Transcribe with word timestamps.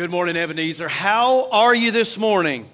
Good 0.00 0.10
morning, 0.10 0.34
Ebenezer. 0.34 0.88
How 0.88 1.50
are 1.50 1.74
you 1.74 1.90
this 1.90 2.16
morning? 2.16 2.66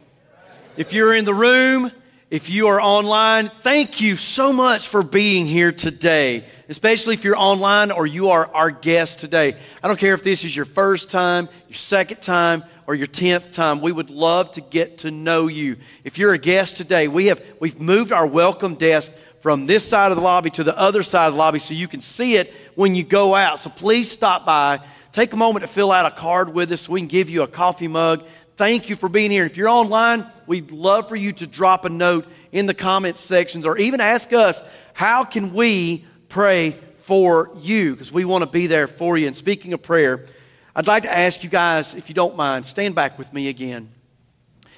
If 0.76 0.92
you're 0.92 1.12
in 1.12 1.24
the 1.24 1.34
room, 1.34 1.90
if 2.30 2.48
you 2.48 2.68
are 2.68 2.80
online, 2.80 3.48
thank 3.48 4.00
you 4.00 4.14
so 4.14 4.52
much 4.52 4.86
for 4.86 5.02
being 5.02 5.44
here 5.44 5.72
today, 5.72 6.44
especially 6.68 7.14
if 7.14 7.24
you're 7.24 7.36
online 7.36 7.90
or 7.90 8.06
you 8.06 8.30
are 8.30 8.46
our 8.54 8.70
guest 8.70 9.18
today. 9.18 9.56
I 9.82 9.88
don't 9.88 9.98
care 9.98 10.14
if 10.14 10.22
this 10.22 10.44
is 10.44 10.54
your 10.54 10.66
first 10.66 11.10
time, 11.10 11.48
your 11.66 11.76
second 11.76 12.22
time, 12.22 12.62
or 12.86 12.94
your 12.94 13.08
10th 13.08 13.54
time. 13.54 13.80
We 13.80 13.90
would 13.90 14.10
love 14.10 14.52
to 14.52 14.60
get 14.60 14.98
to 14.98 15.10
know 15.10 15.48
you. 15.48 15.78
If 16.04 16.18
you're 16.18 16.32
a 16.32 16.38
guest 16.38 16.76
today, 16.76 17.08
we 17.08 17.26
have, 17.26 17.42
we've 17.58 17.80
moved 17.80 18.12
our 18.12 18.28
welcome 18.28 18.76
desk 18.76 19.10
from 19.40 19.66
this 19.66 19.82
side 19.82 20.12
of 20.12 20.16
the 20.16 20.22
lobby 20.22 20.50
to 20.50 20.62
the 20.62 20.78
other 20.78 21.02
side 21.02 21.26
of 21.26 21.32
the 21.32 21.40
lobby 21.40 21.58
so 21.58 21.74
you 21.74 21.88
can 21.88 22.02
see 22.02 22.36
it 22.36 22.54
when 22.76 22.94
you 22.94 23.02
go 23.02 23.34
out. 23.34 23.58
So 23.58 23.68
please 23.68 24.08
stop 24.08 24.46
by 24.46 24.78
Take 25.16 25.32
a 25.32 25.36
moment 25.38 25.62
to 25.62 25.66
fill 25.66 25.92
out 25.92 26.04
a 26.04 26.10
card 26.10 26.52
with 26.52 26.70
us. 26.72 26.90
We 26.90 27.00
can 27.00 27.06
give 27.06 27.30
you 27.30 27.40
a 27.40 27.46
coffee 27.46 27.88
mug. 27.88 28.22
Thank 28.56 28.90
you 28.90 28.96
for 28.96 29.08
being 29.08 29.30
here. 29.30 29.46
If 29.46 29.56
you're 29.56 29.70
online, 29.70 30.26
we'd 30.46 30.70
love 30.70 31.08
for 31.08 31.16
you 31.16 31.32
to 31.32 31.46
drop 31.46 31.86
a 31.86 31.88
note 31.88 32.26
in 32.52 32.66
the 32.66 32.74
comments 32.74 33.22
sections 33.22 33.64
or 33.64 33.78
even 33.78 34.02
ask 34.02 34.34
us, 34.34 34.60
how 34.92 35.24
can 35.24 35.54
we 35.54 36.04
pray 36.28 36.72
for 36.98 37.50
you? 37.56 37.92
Because 37.92 38.12
we 38.12 38.26
want 38.26 38.44
to 38.44 38.50
be 38.50 38.66
there 38.66 38.86
for 38.86 39.16
you. 39.16 39.26
And 39.26 39.34
speaking 39.34 39.72
of 39.72 39.82
prayer, 39.82 40.26
I'd 40.74 40.86
like 40.86 41.04
to 41.04 41.16
ask 41.16 41.42
you 41.42 41.48
guys, 41.48 41.94
if 41.94 42.10
you 42.10 42.14
don't 42.14 42.36
mind, 42.36 42.66
stand 42.66 42.94
back 42.94 43.16
with 43.16 43.32
me 43.32 43.48
again. 43.48 43.88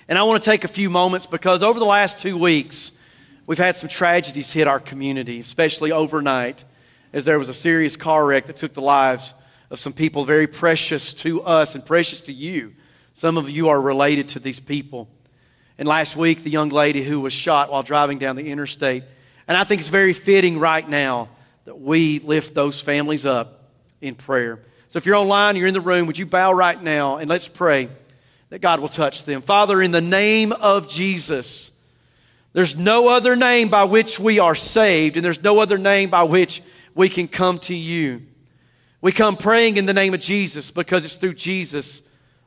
And 0.06 0.16
I 0.16 0.22
want 0.22 0.40
to 0.40 0.48
take 0.48 0.62
a 0.62 0.68
few 0.68 0.88
moments 0.88 1.26
because 1.26 1.64
over 1.64 1.80
the 1.80 1.84
last 1.84 2.16
two 2.20 2.38
weeks, 2.38 2.92
we've 3.48 3.58
had 3.58 3.74
some 3.74 3.88
tragedies 3.88 4.52
hit 4.52 4.68
our 4.68 4.78
community, 4.78 5.40
especially 5.40 5.90
overnight, 5.90 6.62
as 7.12 7.24
there 7.24 7.40
was 7.40 7.48
a 7.48 7.54
serious 7.54 7.96
car 7.96 8.24
wreck 8.24 8.46
that 8.46 8.56
took 8.56 8.72
the 8.72 8.82
lives 8.82 9.34
of 9.70 9.78
some 9.78 9.92
people 9.92 10.24
very 10.24 10.46
precious 10.46 11.12
to 11.14 11.42
us 11.42 11.74
and 11.74 11.84
precious 11.84 12.20
to 12.22 12.32
you. 12.32 12.74
Some 13.14 13.36
of 13.36 13.50
you 13.50 13.68
are 13.68 13.80
related 13.80 14.30
to 14.30 14.38
these 14.38 14.60
people. 14.60 15.08
And 15.78 15.86
last 15.86 16.16
week, 16.16 16.42
the 16.42 16.50
young 16.50 16.70
lady 16.70 17.02
who 17.02 17.20
was 17.20 17.32
shot 17.32 17.70
while 17.70 17.82
driving 17.82 18.18
down 18.18 18.36
the 18.36 18.50
interstate. 18.50 19.04
And 19.46 19.56
I 19.56 19.64
think 19.64 19.80
it's 19.80 19.90
very 19.90 20.12
fitting 20.12 20.58
right 20.58 20.88
now 20.88 21.28
that 21.64 21.80
we 21.80 22.18
lift 22.20 22.54
those 22.54 22.80
families 22.80 23.26
up 23.26 23.64
in 24.00 24.14
prayer. 24.14 24.60
So 24.88 24.96
if 24.96 25.06
you're 25.06 25.16
online, 25.16 25.56
you're 25.56 25.66
in 25.66 25.74
the 25.74 25.80
room, 25.80 26.06
would 26.06 26.18
you 26.18 26.26
bow 26.26 26.52
right 26.52 26.82
now 26.82 27.18
and 27.18 27.28
let's 27.28 27.48
pray 27.48 27.90
that 28.50 28.60
God 28.60 28.80
will 28.80 28.88
touch 28.88 29.24
them. 29.24 29.42
Father, 29.42 29.82
in 29.82 29.90
the 29.90 30.00
name 30.00 30.52
of 30.52 30.88
Jesus, 30.88 31.70
there's 32.52 32.76
no 32.76 33.08
other 33.08 33.36
name 33.36 33.68
by 33.68 33.84
which 33.84 34.18
we 34.18 34.38
are 34.38 34.54
saved, 34.54 35.16
and 35.16 35.24
there's 35.24 35.42
no 35.42 35.60
other 35.60 35.78
name 35.78 36.10
by 36.10 36.22
which 36.22 36.62
we 36.94 37.08
can 37.08 37.28
come 37.28 37.58
to 37.60 37.74
you. 37.74 38.22
We 39.00 39.12
come 39.12 39.36
praying 39.36 39.76
in 39.76 39.86
the 39.86 39.94
name 39.94 40.14
of 40.14 40.20
Jesus 40.20 40.70
because 40.70 41.04
it's 41.04 41.14
through 41.14 41.34
Jesus 41.34 42.02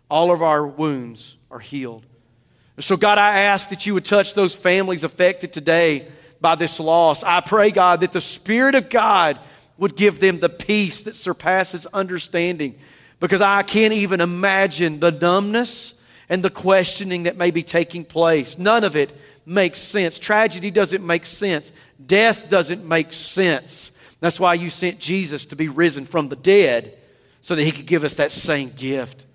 all 0.10 0.32
of 0.32 0.42
our 0.42 0.68
wounds 0.68 1.38
are 1.50 1.60
healed. 1.60 2.06
So, 2.80 2.98
God, 2.98 3.18
I 3.18 3.42
ask 3.42 3.70
that 3.70 3.86
you 3.86 3.94
would 3.94 4.06
touch 4.06 4.34
those 4.34 4.56
families 4.56 5.04
affected 5.04 5.54
today 5.54 6.08
by 6.42 6.56
this 6.56 6.80
loss. 6.80 7.24
I 7.24 7.40
pray, 7.40 7.72
God, 7.72 8.02
that 8.02 8.12
the 8.12 8.22
Spirit 8.22 8.76
of 8.76 8.90
God 8.90 9.40
would 9.78 9.96
give 9.96 10.20
them 10.20 10.40
the 10.40 10.50
peace 10.50 11.04
that 11.04 11.16
surpasses 11.16 11.86
understanding 11.88 12.78
because 13.20 13.42
I 13.42 13.64
can't 13.64 13.94
even 13.94 14.20
imagine 14.20 15.00
the 15.00 15.12
numbness 15.12 15.94
and 16.28 16.44
the 16.44 16.50
questioning 16.50 17.24
that 17.24 17.38
may 17.38 17.52
be 17.52 17.64
taking 17.64 18.04
place. 18.04 18.58
None 18.58 18.84
of 18.84 18.96
it 18.96 19.16
makes 19.46 19.80
sense. 19.80 20.20
Tragedy 20.20 20.72
doesn't 20.72 21.06
make 21.06 21.26
sense, 21.26 21.72
death 22.04 22.50
doesn't 22.50 22.86
make 22.86 23.14
sense. 23.14 23.92
That's 24.22 24.40
why 24.40 24.54
you 24.54 24.70
sent 24.70 25.00
Jesus 25.00 25.46
to 25.46 25.56
be 25.58 25.68
risen 25.68 26.06
from 26.06 26.30
the 26.30 26.36
dead 26.38 26.98
so 27.42 27.56
that 27.56 27.64
he 27.64 27.72
could 27.72 27.88
give 27.88 28.06
us 28.06 28.14
that 28.14 28.32
same 28.32 28.70
gift. 28.70 29.26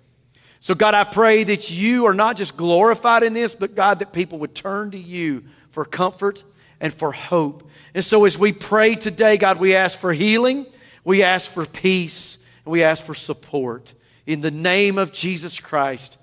So, 0.59 0.73
God, 0.73 0.95
I 0.95 1.03
pray 1.03 1.43
that 1.43 1.69
you 1.69 2.07
are 2.07 2.13
not 2.13 2.37
just 2.37 2.57
glorified 2.57 3.21
in 3.21 3.33
this, 3.33 3.53
but 3.53 3.75
God, 3.75 3.99
that 3.99 4.11
people 4.11 4.39
would 4.39 4.55
turn 4.55 4.91
to 4.91 4.97
you 4.97 5.43
for 5.69 5.85
comfort 5.85 6.43
and 6.79 6.93
for 6.93 7.11
hope. 7.11 7.69
And 7.93 8.03
so, 8.03 8.25
as 8.25 8.37
we 8.37 8.53
pray 8.53 8.95
today, 8.95 9.37
God, 9.37 9.59
we 9.59 9.75
ask 9.75 9.99
for 9.99 10.13
healing, 10.13 10.65
we 11.03 11.21
ask 11.21 11.51
for 11.51 11.65
peace, 11.65 12.37
and 12.65 12.71
we 12.71 12.81
ask 12.81 13.03
for 13.03 13.13
support. 13.13 13.93
In 14.25 14.41
the 14.41 14.51
name 14.51 14.97
of 14.97 15.11
Jesus 15.11 15.59
Christ, 15.59 16.17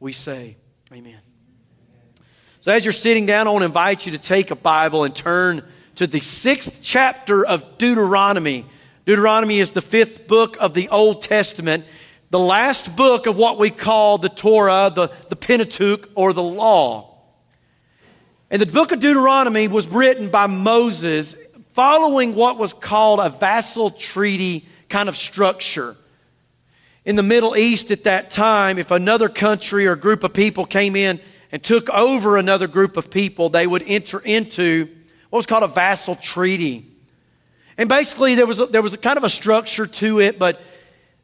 we 0.00 0.12
say, 0.12 0.56
Amen. 0.92 1.20
So, 2.60 2.70
as 2.72 2.84
you're 2.84 2.92
sitting 2.92 3.26
down, 3.26 3.48
I 3.48 3.50
want 3.50 3.62
to 3.62 3.66
invite 3.66 4.06
you 4.06 4.12
to 4.12 4.18
take 4.18 4.52
a 4.52 4.56
Bible 4.56 5.04
and 5.04 5.14
turn 5.14 5.62
to 5.96 6.06
the 6.06 6.20
sixth 6.20 6.80
chapter 6.82 7.44
of 7.44 7.78
Deuteronomy. 7.78 8.66
Deuteronomy 9.06 9.60
is 9.60 9.72
the 9.72 9.80
fifth 9.80 10.28
book 10.28 10.56
of 10.60 10.74
the 10.74 10.90
Old 10.90 11.22
Testament, 11.22 11.84
the 12.30 12.38
last 12.38 12.94
book 12.94 13.26
of 13.26 13.36
what 13.36 13.58
we 13.58 13.70
call 13.70 14.18
the 14.18 14.28
Torah, 14.28 14.92
the, 14.94 15.08
the 15.30 15.36
Pentateuch, 15.36 16.10
or 16.14 16.34
the 16.34 16.42
Law. 16.42 17.14
And 18.50 18.60
the 18.60 18.66
book 18.66 18.92
of 18.92 19.00
Deuteronomy 19.00 19.68
was 19.68 19.86
written 19.88 20.28
by 20.28 20.46
Moses 20.46 21.34
following 21.72 22.34
what 22.34 22.58
was 22.58 22.74
called 22.74 23.20
a 23.20 23.30
vassal 23.30 23.90
treaty 23.90 24.66
kind 24.90 25.08
of 25.08 25.16
structure. 25.16 25.96
In 27.06 27.16
the 27.16 27.22
Middle 27.22 27.56
East 27.56 27.90
at 27.90 28.04
that 28.04 28.30
time, 28.30 28.78
if 28.78 28.90
another 28.90 29.30
country 29.30 29.86
or 29.86 29.96
group 29.96 30.24
of 30.24 30.34
people 30.34 30.66
came 30.66 30.94
in 30.94 31.20
and 31.50 31.62
took 31.62 31.88
over 31.88 32.36
another 32.36 32.66
group 32.66 32.98
of 32.98 33.10
people, 33.10 33.48
they 33.48 33.66
would 33.66 33.82
enter 33.86 34.20
into 34.20 34.88
what 35.30 35.38
was 35.38 35.46
called 35.46 35.64
a 35.64 35.68
vassal 35.68 36.16
treaty. 36.16 36.90
And 37.78 37.88
basically, 37.88 38.34
there 38.34 38.46
was, 38.46 38.60
a, 38.60 38.66
there 38.66 38.82
was 38.82 38.94
a 38.94 38.98
kind 38.98 39.18
of 39.18 39.24
a 39.24 39.30
structure 39.30 39.86
to 39.86 40.20
it, 40.20 40.38
but 40.38 40.60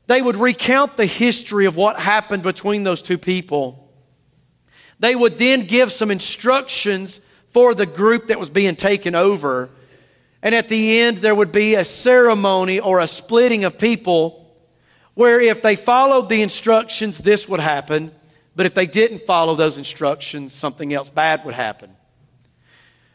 they 0.06 0.20
would 0.20 0.36
recount 0.36 0.96
the 0.96 1.06
history 1.06 1.66
of 1.66 1.76
what 1.76 1.98
happened 1.98 2.42
between 2.42 2.84
those 2.84 3.00
two 3.00 3.18
people. 3.18 3.90
They 4.98 5.14
would 5.14 5.38
then 5.38 5.66
give 5.66 5.90
some 5.90 6.10
instructions 6.10 7.20
for 7.48 7.74
the 7.74 7.86
group 7.86 8.28
that 8.28 8.38
was 8.38 8.50
being 8.50 8.76
taken 8.76 9.14
over. 9.14 9.70
And 10.42 10.54
at 10.54 10.68
the 10.68 11.00
end, 11.00 11.18
there 11.18 11.34
would 11.34 11.52
be 11.52 11.74
a 11.74 11.84
ceremony 11.84 12.80
or 12.80 13.00
a 13.00 13.06
splitting 13.06 13.64
of 13.64 13.78
people 13.78 14.38
where 15.14 15.40
if 15.40 15.62
they 15.62 15.76
followed 15.76 16.28
the 16.28 16.42
instructions, 16.42 17.18
this 17.18 17.48
would 17.48 17.60
happen. 17.60 18.10
But 18.56 18.66
if 18.66 18.74
they 18.74 18.86
didn't 18.86 19.22
follow 19.22 19.54
those 19.54 19.78
instructions, 19.78 20.52
something 20.52 20.92
else 20.92 21.08
bad 21.08 21.44
would 21.44 21.54
happen. 21.54 21.94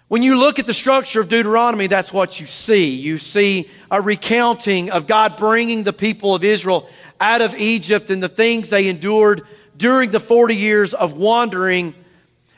When 0.07 0.23
you 0.23 0.39
look 0.39 0.57
at 0.57 0.65
the 0.65 0.73
structure 0.73 1.19
of 1.19 1.27
Deuteronomy, 1.27 1.87
that's 1.87 2.13
what 2.13 2.39
you 2.39 2.45
see. 2.45 2.95
You 2.95 3.17
see 3.17 3.69
a 3.91 4.01
recounting 4.01 4.89
of 4.89 5.05
God 5.05 5.35
bringing 5.35 5.83
the 5.83 5.91
people 5.91 6.33
of 6.33 6.45
Israel 6.45 6.89
out 7.19 7.41
of 7.41 7.53
Egypt 7.55 8.09
and 8.09 8.23
the 8.23 8.29
things 8.29 8.69
they 8.69 8.87
endured 8.87 9.41
during 9.75 10.11
the 10.11 10.19
40 10.19 10.55
years 10.55 10.93
of 10.93 11.17
wandering. 11.17 11.93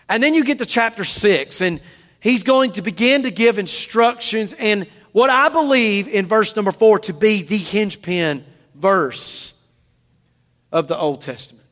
And 0.08 0.22
then 0.22 0.36
you 0.36 0.44
get 0.44 0.60
to 0.60 0.66
chapter 0.66 1.04
6, 1.04 1.62
and 1.62 1.82
he's 2.20 2.44
going 2.44 2.74
to 2.74 2.84
begin 2.84 3.24
to 3.24 3.32
give 3.32 3.58
instructions 3.58 4.54
and 4.54 4.88
what 5.12 5.32
I 5.32 5.50
believe 5.50 6.08
in 6.08 6.28
verse 6.28 6.56
number 6.56 6.72
4 6.72 7.00
to 7.00 7.14
be 7.14 7.42
the 7.42 7.58
hinge 7.58 8.04
pin 8.04 8.46
verse 8.76 9.54
of 10.72 10.88
the 10.88 10.96
Old 10.96 11.22
Testament. 11.22 11.66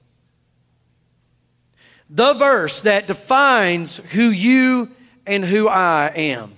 The 2.09 2.33
verse 2.33 2.81
that 2.81 3.05
defines 3.05 3.97
who 3.97 4.29
you 4.29 4.89
and 5.27 5.43
who 5.43 5.67
I 5.67 6.11
am. 6.15 6.57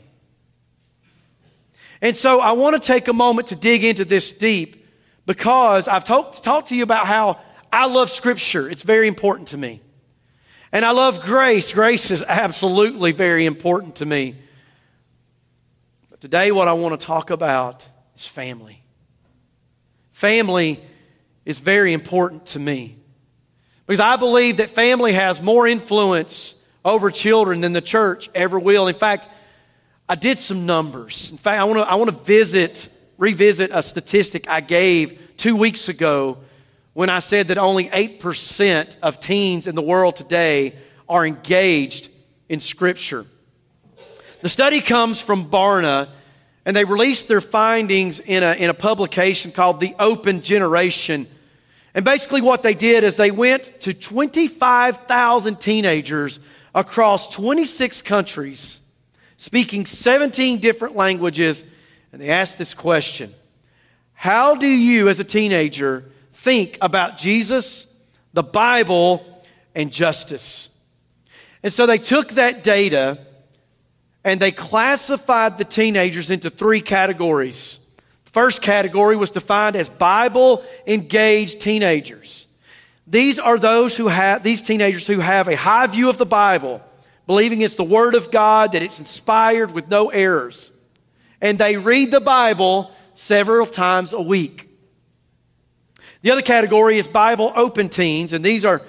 And 2.02 2.16
so 2.16 2.40
I 2.40 2.54
want 2.54 2.82
to 2.82 2.86
take 2.86 3.08
a 3.08 3.14
moment 3.14 3.50
to 3.50 3.56
dig 3.56 3.84
into 3.84 4.06
this 4.06 4.32
deep 4.32 4.88
because 5.26 5.88
I've 5.88 6.06
talked, 6.06 6.68
to 6.70 6.76
you 6.76 6.84
about 6.84 7.08
how 7.08 7.40
I 7.72 7.88
love 7.88 8.10
Scripture. 8.10 8.70
It's 8.70 8.84
very 8.84 9.08
important 9.08 9.50
to 9.50 9.58
me. 9.58 9.82
And 10.72 10.86
I 10.86 10.92
love 10.92 11.24
grace. 11.24 11.74
Grace 11.74 12.12
is 12.12 12.24
absolutely 12.24 13.12
very 13.12 13.46
important 13.46 13.96
to 13.96 14.06
me. 14.06 14.36
But 16.10 16.22
today, 16.22 16.52
what 16.52 16.68
I 16.68 16.74
want 16.74 17.00
to 17.00 17.06
talk 17.06 17.32
about 17.32 17.86
is 18.16 18.28
family. 18.28 18.84
Family 20.12 20.80
is 21.46 21.60
very 21.60 21.94
important 21.94 22.46
to 22.48 22.60
me 22.60 22.98
because 23.88 24.00
I 24.00 24.16
believe 24.18 24.58
that 24.58 24.70
family 24.70 25.14
has 25.14 25.42
more 25.42 25.68
influence 25.68 26.56
over 26.84 27.12
children 27.12 27.62
than 27.62 27.74
the 27.74 27.82
church 27.82 28.30
ever 28.34 28.60
will. 28.60 28.88
In 28.88 28.96
fact, 28.96 29.28
I 30.08 30.16
did 30.16 30.40
some 30.40 30.66
numbers. 30.66 31.32
In 31.32 31.38
fact, 31.38 31.60
I 31.60 31.64
want 31.66 31.80
to 31.80 31.90
I 31.90 31.96
want 31.96 32.10
to 32.10 32.18
visit 32.24 32.90
revisit 33.18 33.72
a 33.74 33.84
statistic 33.84 34.50
I 34.50 34.62
gave 34.62 35.20
2 35.38 35.56
weeks 35.56 35.90
ago 35.90 36.38
when 36.94 37.10
I 37.10 37.20
said 37.20 37.50
that 37.50 37.58
only 37.58 37.90
8% 37.90 38.96
of 39.02 39.20
teens 39.20 39.68
in 39.68 39.76
the 39.76 39.82
world 39.82 40.16
today 40.16 40.74
are 41.08 41.26
engaged 41.26 42.10
in 42.48 42.60
scripture. 42.60 43.26
The 44.42 44.50
study 44.50 44.82
comes 44.82 45.22
from 45.22 45.46
Barna 45.50 46.10
and 46.66 46.76
they 46.76 46.86
released 46.86 47.28
their 47.28 47.42
findings 47.42 48.20
in 48.20 48.44
a, 48.44 48.54
in 48.54 48.70
a 48.70 48.74
publication 48.74 49.52
called 49.52 49.80
The 49.80 49.96
Open 50.00 50.42
Generation. 50.42 51.28
And 51.94 52.06
basically, 52.06 52.42
what 52.42 52.64
they 52.64 52.74
did 52.74 53.04
is 53.04 53.16
they 53.16 53.32
went 53.32 53.82
to 53.82 53.94
25,000 53.94 55.60
teenagers 55.60 56.40
across 56.74 57.34
26 57.34 58.02
countries, 58.02 58.80
speaking 59.38 59.86
17 59.86 60.60
different 60.60 60.96
languages, 60.96 61.64
and 62.12 62.22
they 62.22 62.30
asked 62.30 62.58
this 62.58 62.74
question 62.74 63.34
How 64.14 64.56
do 64.56 64.68
you, 64.68 65.10
as 65.10 65.20
a 65.20 65.24
teenager, 65.24 66.06
think 66.34 66.78
about 66.82 67.18
Jesus, 67.18 67.88
the 68.34 68.44
Bible, 68.44 69.26
and 69.76 69.92
justice. 69.92 70.70
And 71.64 71.72
so 71.72 71.86
they 71.86 71.98
took 71.98 72.32
that 72.32 72.64
data 72.64 73.20
and 74.24 74.40
they 74.40 74.52
classified 74.52 75.58
the 75.58 75.66
teenagers 75.66 76.30
into 76.30 76.50
three 76.50 76.82
categories. 76.82 77.80
The 78.26 78.32
first 78.32 78.62
category 78.62 79.16
was 79.16 79.32
defined 79.32 79.76
as 79.76 79.90
Bible 79.90 80.64
engaged 80.86 81.62
teenagers. 81.62 82.48
These 83.10 83.40
are 83.40 83.58
those 83.58 83.98
who 83.98 84.08
have, 84.08 84.44
these 84.44 84.62
teenagers 84.62 85.08
who 85.08 85.20
have 85.20 85.48
a 85.48 85.56
high 85.56 85.88
view 85.88 86.10
of 86.10 86.20
the 86.20 86.28
Bible, 86.28 86.82
believing 87.26 87.62
it's 87.62 87.76
the 87.76 87.84
Word 87.84 88.14
of 88.14 88.30
God, 88.30 88.74
that 88.74 88.84
it's 88.84 89.00
inspired 89.00 89.72
with 89.72 89.90
no 89.90 90.10
errors. 90.10 90.72
And 91.42 91.58
they 91.58 91.76
read 91.78 92.12
the 92.12 92.22
Bible 92.22 92.92
several 93.14 93.66
times 93.66 94.14
a 94.14 94.22
week. 94.22 94.70
The 96.22 96.32
other 96.32 96.44
category 96.44 97.00
is 97.00 97.08
Bible 97.08 97.52
open 97.56 97.90
teens, 97.90 98.32
and 98.34 98.46
these 98.46 98.64
are, 98.64 98.82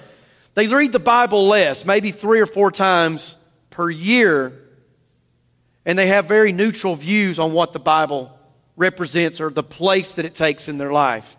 they 0.53 0.67
read 0.67 0.91
the 0.91 0.99
Bible 0.99 1.47
less, 1.47 1.83
maybe 1.83 2.11
three 2.11 2.41
or 2.41 2.45
four 2.45 2.71
times 2.71 3.35
per 3.71 3.89
year, 3.89 4.53
and 5.83 5.97
they 5.97 6.07
have 6.07 6.25
very 6.25 6.51
neutral 6.51 6.95
views 6.95 7.39
on 7.39 7.53
what 7.53 7.73
the 7.73 7.79
Bible 7.79 8.37
represents 8.75 9.41
or 9.41 9.49
the 9.49 9.63
place 9.63 10.13
that 10.15 10.25
it 10.25 10.35
takes 10.35 10.67
in 10.67 10.77
their 10.77 10.91
life. 10.91 11.37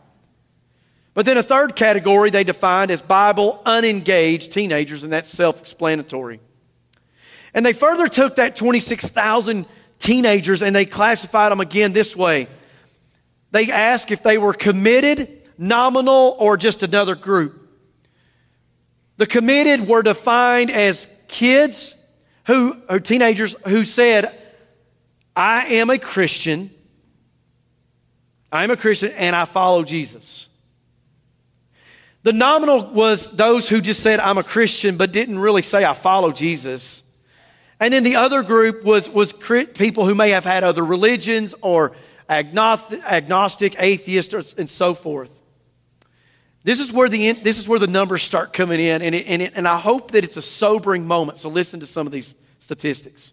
But 1.14 1.26
then 1.26 1.36
a 1.36 1.42
third 1.42 1.76
category 1.76 2.30
they 2.30 2.44
defined 2.44 2.90
as 2.90 3.02
Bible 3.02 3.60
unengaged 3.66 4.52
teenagers, 4.52 5.02
and 5.02 5.12
that's 5.12 5.28
self 5.28 5.60
explanatory. 5.60 6.40
And 7.54 7.66
they 7.66 7.74
further 7.74 8.08
took 8.08 8.36
that 8.36 8.56
26,000 8.56 9.66
teenagers 9.98 10.62
and 10.62 10.74
they 10.74 10.86
classified 10.86 11.52
them 11.52 11.60
again 11.60 11.92
this 11.92 12.16
way. 12.16 12.48
They 13.50 13.70
asked 13.70 14.10
if 14.10 14.22
they 14.22 14.38
were 14.38 14.54
committed 14.54 15.42
nominal, 15.62 16.36
or 16.38 16.56
just 16.56 16.82
another 16.82 17.14
group. 17.14 17.58
The 19.16 19.26
committed 19.26 19.86
were 19.86 20.02
defined 20.02 20.70
as 20.70 21.06
kids 21.28 21.94
who, 22.46 22.76
or 22.88 22.98
teenagers 22.98 23.54
who 23.68 23.84
said, 23.84 24.36
I 25.36 25.66
am 25.66 25.88
a 25.88 25.98
Christian, 25.98 26.70
I'm 28.50 28.70
a 28.70 28.76
Christian, 28.76 29.12
and 29.12 29.36
I 29.36 29.44
follow 29.44 29.84
Jesus. 29.84 30.48
The 32.22 32.32
nominal 32.32 32.90
was 32.90 33.26
those 33.28 33.68
who 33.68 33.80
just 33.80 34.00
said, 34.00 34.20
I'm 34.20 34.38
a 34.38 34.44
Christian, 34.44 34.96
but 34.96 35.12
didn't 35.12 35.38
really 35.38 35.62
say, 35.62 35.84
I 35.84 35.92
follow 35.92 36.30
Jesus. 36.30 37.02
And 37.80 37.92
then 37.92 38.04
the 38.04 38.16
other 38.16 38.44
group 38.44 38.84
was, 38.84 39.08
was 39.08 39.32
people 39.32 40.06
who 40.06 40.14
may 40.14 40.30
have 40.30 40.44
had 40.44 40.62
other 40.62 40.84
religions 40.84 41.52
or 41.62 41.92
agnostic, 42.28 43.74
atheists, 43.80 44.54
and 44.54 44.70
so 44.70 44.94
forth. 44.94 45.40
This 46.64 46.78
is 46.78 46.92
where 46.92 47.08
the, 47.08 47.32
this 47.32 47.58
is 47.58 47.66
where 47.66 47.80
the 47.80 47.88
numbers 47.88 48.22
start 48.22 48.52
coming 48.52 48.78
in, 48.78 49.02
and, 49.02 49.16
it, 49.16 49.26
and, 49.26 49.42
it, 49.42 49.52
and 49.56 49.66
I 49.66 49.78
hope 49.78 50.12
that 50.12 50.22
it's 50.22 50.36
a 50.36 50.42
sobering 50.42 51.08
moment. 51.08 51.38
So 51.38 51.48
listen 51.48 51.80
to 51.80 51.86
some 51.86 52.06
of 52.06 52.12
these 52.12 52.36
statistics. 52.60 53.32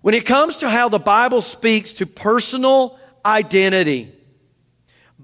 When 0.00 0.14
it 0.14 0.26
comes 0.26 0.56
to 0.58 0.68
how 0.68 0.88
the 0.88 0.98
Bible 0.98 1.42
speaks 1.42 1.92
to 1.94 2.06
personal 2.06 2.98
identity, 3.24 4.12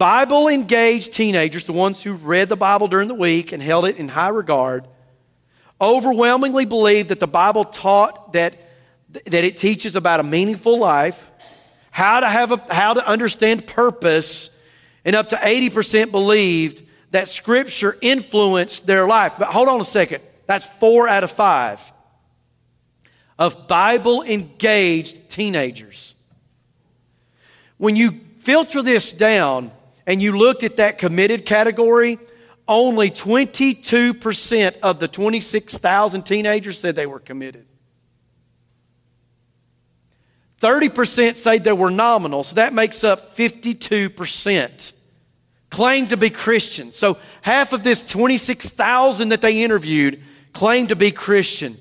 Bible 0.03 0.49
engaged 0.49 1.13
teenagers, 1.13 1.63
the 1.63 1.73
ones 1.73 2.03
who 2.03 2.15
read 2.15 2.49
the 2.49 2.57
Bible 2.57 2.89
during 2.89 3.07
the 3.07 3.15
week 3.15 3.53
and 3.53 3.63
held 3.63 3.85
it 3.85 3.99
in 3.99 4.09
high 4.09 4.31
regard, 4.31 4.85
overwhelmingly 5.81 6.65
believe 6.65 7.07
that 7.07 7.21
the 7.21 7.29
Bible 7.29 7.65
taught 7.65 8.33
that, 8.33 8.53
that 9.27 9.45
it 9.45 9.59
teaches 9.59 9.95
about 9.95 10.19
a 10.19 10.25
meaningful 10.25 10.77
life, 10.77 11.31
how 11.93 12.19
to, 12.19 12.27
have 12.27 12.51
a, 12.51 12.75
how 12.75 12.95
to 12.95 13.07
understand 13.07 13.65
purpose, 13.65 14.51
and 15.05 15.15
up 15.15 15.29
to 15.29 15.37
80% 15.37 16.11
believed 16.11 16.83
that 17.13 17.29
Scripture 17.29 17.97
influenced 18.01 18.85
their 18.85 19.07
life. 19.07 19.35
But 19.39 19.51
hold 19.51 19.69
on 19.69 19.81
a 19.81 19.85
second. 19.85 20.21
That's 20.49 20.67
four 20.67 21.07
out 21.07 21.23
of 21.23 21.31
five 21.31 21.81
of 23.39 23.69
Bible 23.69 24.25
engaged 24.25 25.31
teenagers. 25.31 26.17
When 27.79 27.95
you 27.95 28.19
filter 28.41 28.83
this 28.83 29.13
down 29.13 29.71
and 30.07 30.23
you 30.23 30.37
looked 30.37 30.63
at 30.63 30.77
that 30.77 30.99
committed 30.99 31.47
category, 31.47 32.19
only 32.69 33.11
22% 33.11 34.79
of 34.83 35.01
the 35.01 35.09
26,000 35.09 36.23
teenagers 36.23 36.79
said 36.79 36.97
they 36.97 37.07
were 37.07 37.21
committed. 37.21 37.67
30% 40.61 41.37
say 41.37 41.59
they 41.59 41.73
were 41.73 41.91
nominal, 41.91 42.45
so 42.45 42.55
that 42.55 42.73
makes 42.73 43.03
up 43.03 43.37
52% 43.37 44.93
claimed 45.71 46.11
to 46.11 46.17
be 46.17 46.31
Christian. 46.31 46.93
So 46.93 47.19
half 47.41 47.73
of 47.73 47.83
this 47.83 48.03
26,000 48.03 49.31
that 49.31 49.41
they 49.41 49.65
interviewed 49.65 50.23
claimed 50.53 50.91
to 50.91 50.97
be 50.97 51.11
Christian. 51.11 51.79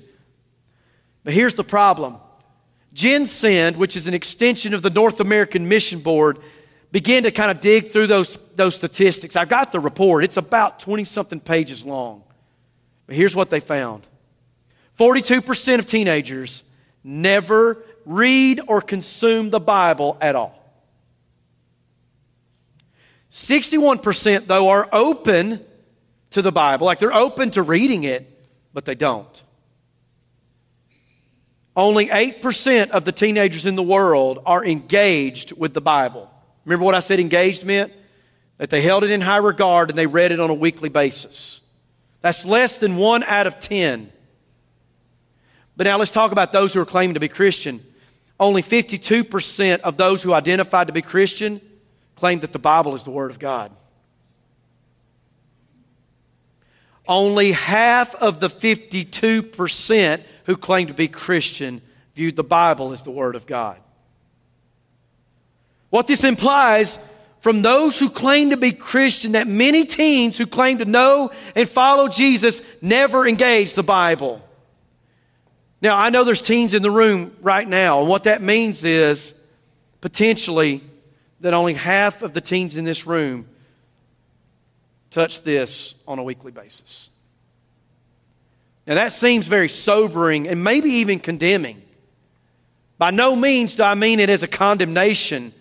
But 1.24 1.34
here's 1.34 1.54
the 1.54 1.62
problem. 1.62 2.16
GenSend, 2.94 3.76
which 3.76 3.96
is 3.96 4.06
an 4.06 4.14
extension 4.14 4.74
of 4.74 4.82
the 4.82 4.90
North 4.90 5.20
American 5.20 5.68
Mission 5.68 6.00
Board, 6.00 6.38
began 6.92 7.22
to 7.22 7.30
kind 7.30 7.50
of 7.50 7.60
dig 7.60 7.88
through 7.88 8.06
those, 8.06 8.38
those 8.54 8.76
statistics. 8.76 9.34
I've 9.34 9.48
got 9.48 9.72
the 9.72 9.80
report. 9.80 10.24
It's 10.24 10.36
about 10.36 10.78
20 10.80 11.04
something 11.04 11.40
pages 11.40 11.84
long. 11.84 12.22
But 13.06 13.16
here's 13.16 13.34
what 13.34 13.50
they 13.50 13.60
found 13.60 14.06
42% 14.98 15.78
of 15.78 15.86
teenagers 15.86 16.62
never 17.02 17.82
read 18.04 18.60
or 18.68 18.80
consume 18.80 19.50
the 19.50 19.60
Bible 19.60 20.16
at 20.20 20.36
all. 20.36 20.58
61%, 23.30 24.46
though, 24.46 24.68
are 24.68 24.88
open 24.92 25.64
to 26.30 26.42
the 26.42 26.52
Bible, 26.52 26.86
like 26.86 26.98
they're 26.98 27.14
open 27.14 27.50
to 27.50 27.62
reading 27.62 28.04
it, 28.04 28.28
but 28.74 28.84
they 28.84 28.94
don't. 28.94 29.42
Only 31.74 32.08
8% 32.08 32.90
of 32.90 33.06
the 33.06 33.12
teenagers 33.12 33.64
in 33.64 33.76
the 33.76 33.82
world 33.82 34.42
are 34.44 34.62
engaged 34.64 35.56
with 35.56 35.72
the 35.72 35.80
Bible. 35.80 36.31
Remember 36.64 36.84
what 36.84 36.94
I 36.94 37.00
said 37.00 37.20
engaged 37.20 37.64
meant? 37.64 37.92
That 38.58 38.70
they 38.70 38.82
held 38.82 39.04
it 39.04 39.10
in 39.10 39.20
high 39.20 39.38
regard 39.38 39.90
and 39.90 39.98
they 39.98 40.06
read 40.06 40.32
it 40.32 40.40
on 40.40 40.50
a 40.50 40.54
weekly 40.54 40.88
basis. 40.88 41.60
That's 42.20 42.44
less 42.44 42.76
than 42.76 42.96
one 42.96 43.24
out 43.24 43.46
of 43.46 43.58
10. 43.60 44.12
But 45.76 45.84
now 45.84 45.98
let's 45.98 46.10
talk 46.10 46.32
about 46.32 46.52
those 46.52 46.72
who 46.72 46.80
are 46.80 46.86
claiming 46.86 47.14
to 47.14 47.20
be 47.20 47.28
Christian. 47.28 47.84
Only 48.38 48.62
52% 48.62 49.80
of 49.80 49.96
those 49.96 50.22
who 50.22 50.32
identified 50.32 50.86
to 50.86 50.92
be 50.92 51.02
Christian 51.02 51.60
claimed 52.14 52.42
that 52.42 52.52
the 52.52 52.58
Bible 52.58 52.94
is 52.94 53.04
the 53.04 53.10
Word 53.10 53.30
of 53.30 53.38
God. 53.38 53.72
Only 57.08 57.52
half 57.52 58.14
of 58.14 58.38
the 58.38 58.48
52% 58.48 60.22
who 60.44 60.56
claimed 60.56 60.88
to 60.88 60.94
be 60.94 61.08
Christian 61.08 61.82
viewed 62.14 62.36
the 62.36 62.44
Bible 62.44 62.92
as 62.92 63.02
the 63.02 63.10
Word 63.10 63.34
of 63.34 63.46
God. 63.46 63.78
What 65.92 66.06
this 66.06 66.24
implies 66.24 66.98
from 67.40 67.60
those 67.60 67.98
who 67.98 68.08
claim 68.08 68.48
to 68.48 68.56
be 68.56 68.72
Christian 68.72 69.32
that 69.32 69.46
many 69.46 69.84
teens 69.84 70.38
who 70.38 70.46
claim 70.46 70.78
to 70.78 70.86
know 70.86 71.30
and 71.54 71.68
follow 71.68 72.08
Jesus 72.08 72.62
never 72.80 73.28
engage 73.28 73.74
the 73.74 73.82
Bible. 73.82 74.40
Now, 75.82 75.98
I 75.98 76.08
know 76.08 76.24
there's 76.24 76.40
teens 76.40 76.72
in 76.72 76.80
the 76.80 76.90
room 76.90 77.36
right 77.42 77.68
now, 77.68 78.00
and 78.00 78.08
what 78.08 78.24
that 78.24 78.40
means 78.40 78.84
is 78.84 79.34
potentially 80.00 80.80
that 81.40 81.52
only 81.52 81.74
half 81.74 82.22
of 82.22 82.32
the 82.32 82.40
teens 82.40 82.78
in 82.78 82.86
this 82.86 83.06
room 83.06 83.46
touch 85.10 85.42
this 85.42 85.94
on 86.08 86.18
a 86.18 86.22
weekly 86.22 86.52
basis. 86.52 87.10
Now, 88.86 88.94
that 88.94 89.12
seems 89.12 89.46
very 89.46 89.68
sobering 89.68 90.48
and 90.48 90.64
maybe 90.64 90.88
even 90.88 91.18
condemning. 91.18 91.82
By 92.96 93.10
no 93.10 93.36
means 93.36 93.74
do 93.74 93.82
I 93.82 93.94
mean 93.94 94.20
it 94.20 94.30
as 94.30 94.42
a 94.42 94.48
condemnation, 94.48 95.52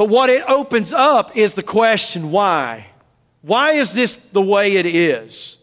but 0.00 0.08
what 0.08 0.30
it 0.30 0.42
opens 0.48 0.94
up 0.94 1.36
is 1.36 1.52
the 1.52 1.62
question 1.62 2.30
why? 2.30 2.86
Why 3.42 3.72
is 3.72 3.92
this 3.92 4.16
the 4.16 4.40
way 4.40 4.76
it 4.76 4.86
is? 4.86 5.58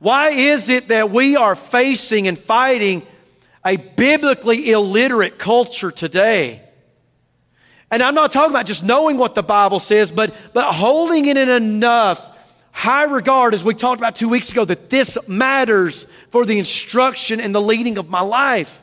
Why 0.00 0.30
is 0.30 0.68
it 0.68 0.88
that 0.88 1.12
we 1.12 1.36
are 1.36 1.54
facing 1.54 2.26
and 2.26 2.36
fighting 2.36 3.06
a 3.64 3.76
biblically 3.76 4.72
illiterate 4.72 5.38
culture 5.38 5.92
today? 5.92 6.60
And 7.92 8.02
I'm 8.02 8.16
not 8.16 8.32
talking 8.32 8.50
about 8.50 8.66
just 8.66 8.82
knowing 8.82 9.16
what 9.16 9.36
the 9.36 9.44
Bible 9.44 9.78
says, 9.78 10.10
but, 10.10 10.34
but 10.52 10.74
holding 10.74 11.26
it 11.26 11.36
in 11.36 11.48
enough 11.48 12.36
high 12.72 13.04
regard, 13.04 13.54
as 13.54 13.62
we 13.62 13.74
talked 13.74 14.00
about 14.00 14.16
two 14.16 14.28
weeks 14.28 14.50
ago, 14.50 14.64
that 14.64 14.90
this 14.90 15.16
matters 15.28 16.04
for 16.30 16.44
the 16.44 16.58
instruction 16.58 17.40
and 17.40 17.54
the 17.54 17.62
leading 17.62 17.96
of 17.96 18.10
my 18.10 18.22
life. 18.22 18.82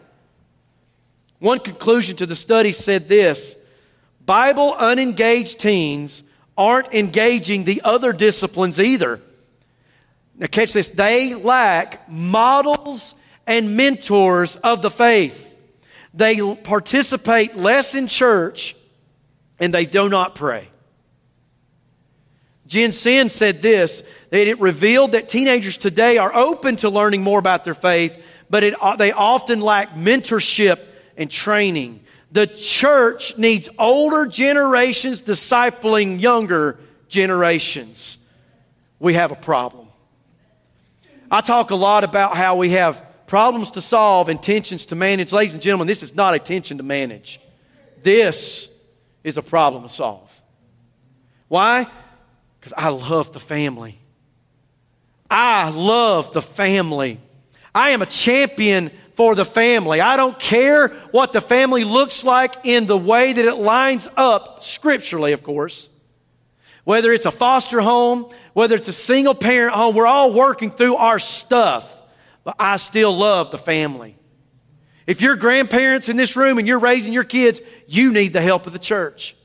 One 1.40 1.60
conclusion 1.60 2.16
to 2.16 2.26
the 2.26 2.34
study 2.34 2.72
said 2.72 3.10
this 3.10 3.57
Bible 4.28 4.76
unengaged 4.78 5.58
teens 5.58 6.22
aren't 6.58 6.94
engaging 6.94 7.64
the 7.64 7.82
other 7.84 8.12
disciplines 8.14 8.80
either. 8.80 9.22
Now, 10.36 10.48
catch 10.48 10.74
this. 10.74 10.90
They 10.90 11.34
lack 11.34 12.12
models 12.12 13.16
and 13.48 13.78
mentors 13.78 14.58
of 14.58 14.82
the 14.82 14.92
faith. 14.92 15.56
They 16.14 16.56
participate 16.56 17.56
less 17.56 17.96
in 17.96 18.08
church 18.08 18.76
and 19.60 19.74
they 19.74 19.86
do 19.86 20.10
not 20.10 20.36
pray. 20.36 20.68
GenSend 22.68 23.32
said 23.32 23.62
this 23.62 24.04
that 24.30 24.48
it 24.48 24.60
revealed 24.60 25.14
that 25.14 25.30
teenagers 25.30 25.78
today 25.78 26.18
are 26.18 26.36
open 26.36 26.76
to 26.78 26.90
learning 26.90 27.24
more 27.24 27.40
about 27.40 27.64
their 27.64 27.74
faith, 27.74 28.22
but 28.50 28.62
it, 28.62 28.74
they 28.98 29.14
often 29.14 29.62
lack 29.62 29.96
mentorship 29.96 30.80
and 31.16 31.32
training. 31.32 32.02
The 32.32 32.48
church 32.48 33.38
needs 33.38 33.70
older 33.80 34.26
generations 34.26 35.22
discipling 35.22 36.20
younger 36.20 36.78
generations. 37.08 38.18
We 39.00 39.14
have 39.14 39.32
a 39.32 39.36
problem. 39.36 39.88
I 41.32 41.42
talk 41.42 41.72
a 41.72 41.76
lot 41.76 42.04
about 42.04 42.36
how 42.36 42.56
we 42.56 42.72
have 42.72 43.04
problems 43.28 43.72
to 43.72 43.82
solve 43.82 44.30
and 44.30 44.42
tensions 44.42 44.88
to 44.88 44.96
manage. 44.96 45.32
Ladies 45.32 45.54
and 45.54 45.62
gentlemen, 45.62 45.88
this 45.88 46.04
is 46.04 46.16
not 46.16 46.34
a 46.34 46.40
tension 46.40 46.78
to 46.78 46.84
manage. 46.84 47.40
This 48.02 48.70
is 49.24 49.38
a 49.38 49.42
problem 49.42 49.84
to 49.84 49.90
solve. 49.90 50.42
Why? 51.48 51.86
Because 52.60 52.74
I 52.78 52.90
love 52.90 53.34
the 53.34 53.40
family. 53.40 54.00
I 55.30 55.70
love 55.70 56.34
the 56.34 56.42
family. 56.42 57.20
I 57.76 57.90
am 57.92 58.02
a 58.02 58.06
champion 58.06 58.92
for 59.18 59.34
the 59.34 59.44
family. 59.44 60.00
I 60.00 60.16
don't 60.16 60.38
care 60.40 60.90
what 61.10 61.34
the 61.34 61.42
family 61.42 61.84
looks 61.84 62.24
like 62.24 62.56
in 62.64 62.86
the 62.86 62.98
way 62.98 63.34
that 63.34 63.44
it 63.44 63.56
lines 63.56 64.08
up 64.16 64.64
scripturally, 64.64 65.34
of 65.34 65.42
course. 65.42 65.90
Whether 66.84 67.12
it's 67.12 67.26
a 67.26 67.32
foster 67.32 67.82
home, 67.82 68.32
whether 68.54 68.76
it's 68.76 68.88
a 68.88 68.94
single 68.94 69.34
parent 69.34 69.74
home, 69.74 69.96
we're 69.96 70.06
all 70.06 70.32
working 70.32 70.70
through 70.70 70.98
our 70.98 71.18
stuff, 71.18 71.92
but 72.44 72.56
I 72.60 72.78
still 72.78 73.18
love 73.18 73.50
the 73.50 73.58
family. 73.58 74.16
If 75.08 75.22
you're 75.22 75.36
grandparents 75.36 76.10
in 76.10 76.16
this 76.16 76.36
room 76.36 76.60
and 76.60 76.68
you're 76.68 76.80
raising 76.80 77.12
your 77.12 77.24
kids, 77.24 77.60
you 77.88 78.14
need 78.14 78.34
the 78.34 78.42
help 78.42 78.68
of 78.68 78.74
the 78.74 78.80
church. 78.80 79.36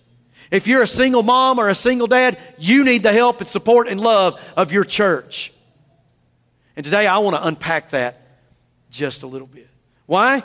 If 0.50 0.66
you're 0.66 0.82
a 0.82 0.86
single 0.86 1.22
mom 1.22 1.58
or 1.58 1.70
a 1.70 1.74
single 1.74 2.08
dad, 2.08 2.38
you 2.58 2.84
need 2.84 3.02
the 3.02 3.12
help 3.12 3.40
and 3.40 3.48
support 3.48 3.88
and 3.88 3.98
love 3.98 4.38
of 4.54 4.70
your 4.70 4.84
church. 4.84 5.50
And 6.76 6.84
today 6.84 7.06
I 7.06 7.18
want 7.18 7.36
to 7.36 7.46
unpack 7.46 7.90
that 7.90 8.21
just 8.92 9.22
a 9.22 9.26
little 9.26 9.48
bit. 9.48 9.68
Why? 10.06 10.42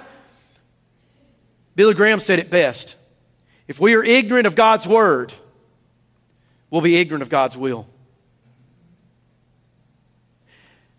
Billy 1.75 1.94
Graham 1.94 2.20
said 2.20 2.39
it 2.39 2.50
best. 2.50 2.96
If 3.68 3.80
we 3.80 3.94
are 3.94 4.04
ignorant 4.04 4.48
of 4.48 4.56
God's 4.56 4.88
word, 4.88 5.34
we'll 6.72 6.82
be 6.82 6.98
ignorant 6.98 7.22
of 7.22 7.30
God's 7.30 7.56
will. 7.56 7.86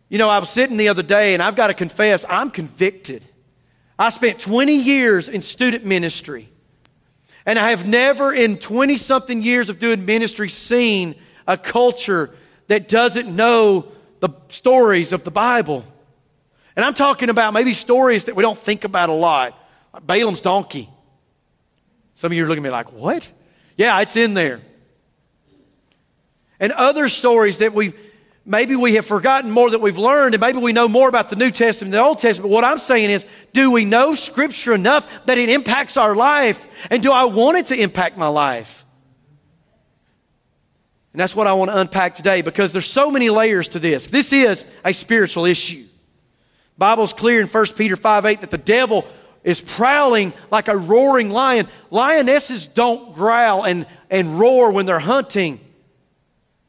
You 0.09 0.19
know, 0.19 0.29
I 0.29 0.39
was 0.39 0.49
sitting 0.49 0.77
the 0.77 0.89
other 0.89 1.03
day 1.03 1.35
and 1.35 1.43
I've 1.43 1.57
got 1.57 1.67
to 1.67 1.75
confess, 1.75 2.25
I'm 2.29 2.51
convicted. 2.51 3.25
I 3.99 4.11
spent 4.11 4.39
20 4.39 4.75
years 4.75 5.29
in 5.29 5.43
student 5.43 5.85
ministry. 5.85 6.49
And 7.45 7.59
I 7.59 7.71
have 7.71 7.87
never, 7.87 8.33
in 8.33 8.59
20 8.59 8.99
something 8.99 9.43
years 9.43 9.71
of 9.71 9.79
doing 9.79 10.05
ministry, 10.05 10.49
seen 10.49 11.15
a 11.47 11.57
culture 11.57 12.31
that 12.69 12.89
doesn't 12.89 13.35
know 13.35 13.89
the 14.21 14.31
stories 14.49 15.13
of 15.13 15.25
the 15.25 15.31
Bible. 15.31 15.85
And 16.79 16.85
I'm 16.85 16.95
talking 16.95 17.29
about 17.29 17.55
maybe 17.55 17.75
stories 17.75 18.27
that 18.27 18.37
we 18.37 18.43
don't 18.43 18.57
think 18.57 18.85
about 18.85 19.09
a 19.09 19.13
lot, 19.13 19.61
like 19.93 20.07
Balaam's 20.07 20.41
donkey. 20.41 20.89
Some 22.15 22.31
of 22.31 22.39
you 22.39 22.45
are 22.45 22.47
looking 22.47 22.65
at 22.65 22.69
me 22.69 22.71
like, 22.71 22.93
what? 22.93 23.29
Yeah, 23.77 24.01
it's 24.01 24.15
in 24.15 24.35
there. 24.35 24.61
And 26.61 26.71
other 26.71 27.09
stories 27.09 27.59
that 27.59 27.75
we 27.75 27.95
maybe 28.47 28.77
we 28.77 28.95
have 28.95 29.05
forgotten 29.05 29.51
more 29.51 29.69
that 29.69 29.81
we've 29.81 29.99
learned, 29.99 30.37
and 30.37 30.41
maybe 30.41 30.59
we 30.59 30.73
know 30.73 30.87
more 30.87 31.09
about 31.09 31.31
the 31.31 31.35
New 31.35 31.51
Testament 31.51 31.91
than 31.91 32.01
the 32.01 32.07
Old 32.07 32.21
Testament. 32.21 32.49
But 32.49 32.55
What 32.55 32.63
I'm 32.63 32.79
saying 32.79 33.11
is, 33.11 33.27
do 33.53 33.73
we 33.73 33.85
know 33.85 34.15
Scripture 34.15 34.73
enough 34.73 35.27
that 35.27 35.37
it 35.37 35.49
impacts 35.49 35.97
our 35.97 36.15
life? 36.15 36.65
And 36.93 37.03
do 37.03 37.11
I 37.11 37.25
want 37.25 37.59
it 37.59 37.67
to 37.67 37.83
impact 37.83 38.17
my 38.17 38.29
life? 38.29 38.87
And 41.13 41.19
that's 41.19 41.35
what 41.35 41.49
I 41.49 41.55
want 41.55 41.73
to 41.73 41.81
unpack 41.81 42.15
today 42.15 42.41
because 42.41 42.73
there's 42.73 42.87
so 42.87 43.11
many 43.11 43.31
layers 43.31 43.67
to 43.71 43.81
this. 43.81 44.07
This 44.07 44.33
is 44.33 44.65
a 44.85 44.95
spiritual 44.95 45.45
issue. 45.45 45.88
Bible's 46.79 47.13
clear 47.13 47.41
in 47.41 47.49
1 47.49 47.67
Peter 47.77 47.97
5 47.97 48.25
8 48.25 48.41
that 48.41 48.51
the 48.51 48.59
devil 48.59 49.05
is 49.43 49.61
prowling 49.61 50.33
like 50.51 50.69
a 50.69 50.77
roaring 50.77 51.31
lion. 51.31 51.67
Lionesses 51.91 52.67
don't 52.67 53.15
growl 53.15 53.65
and, 53.65 53.87
and 54.11 54.39
roar 54.39 54.71
when 54.71 54.87
they're 54.87 54.99
hunting. 54.99 55.61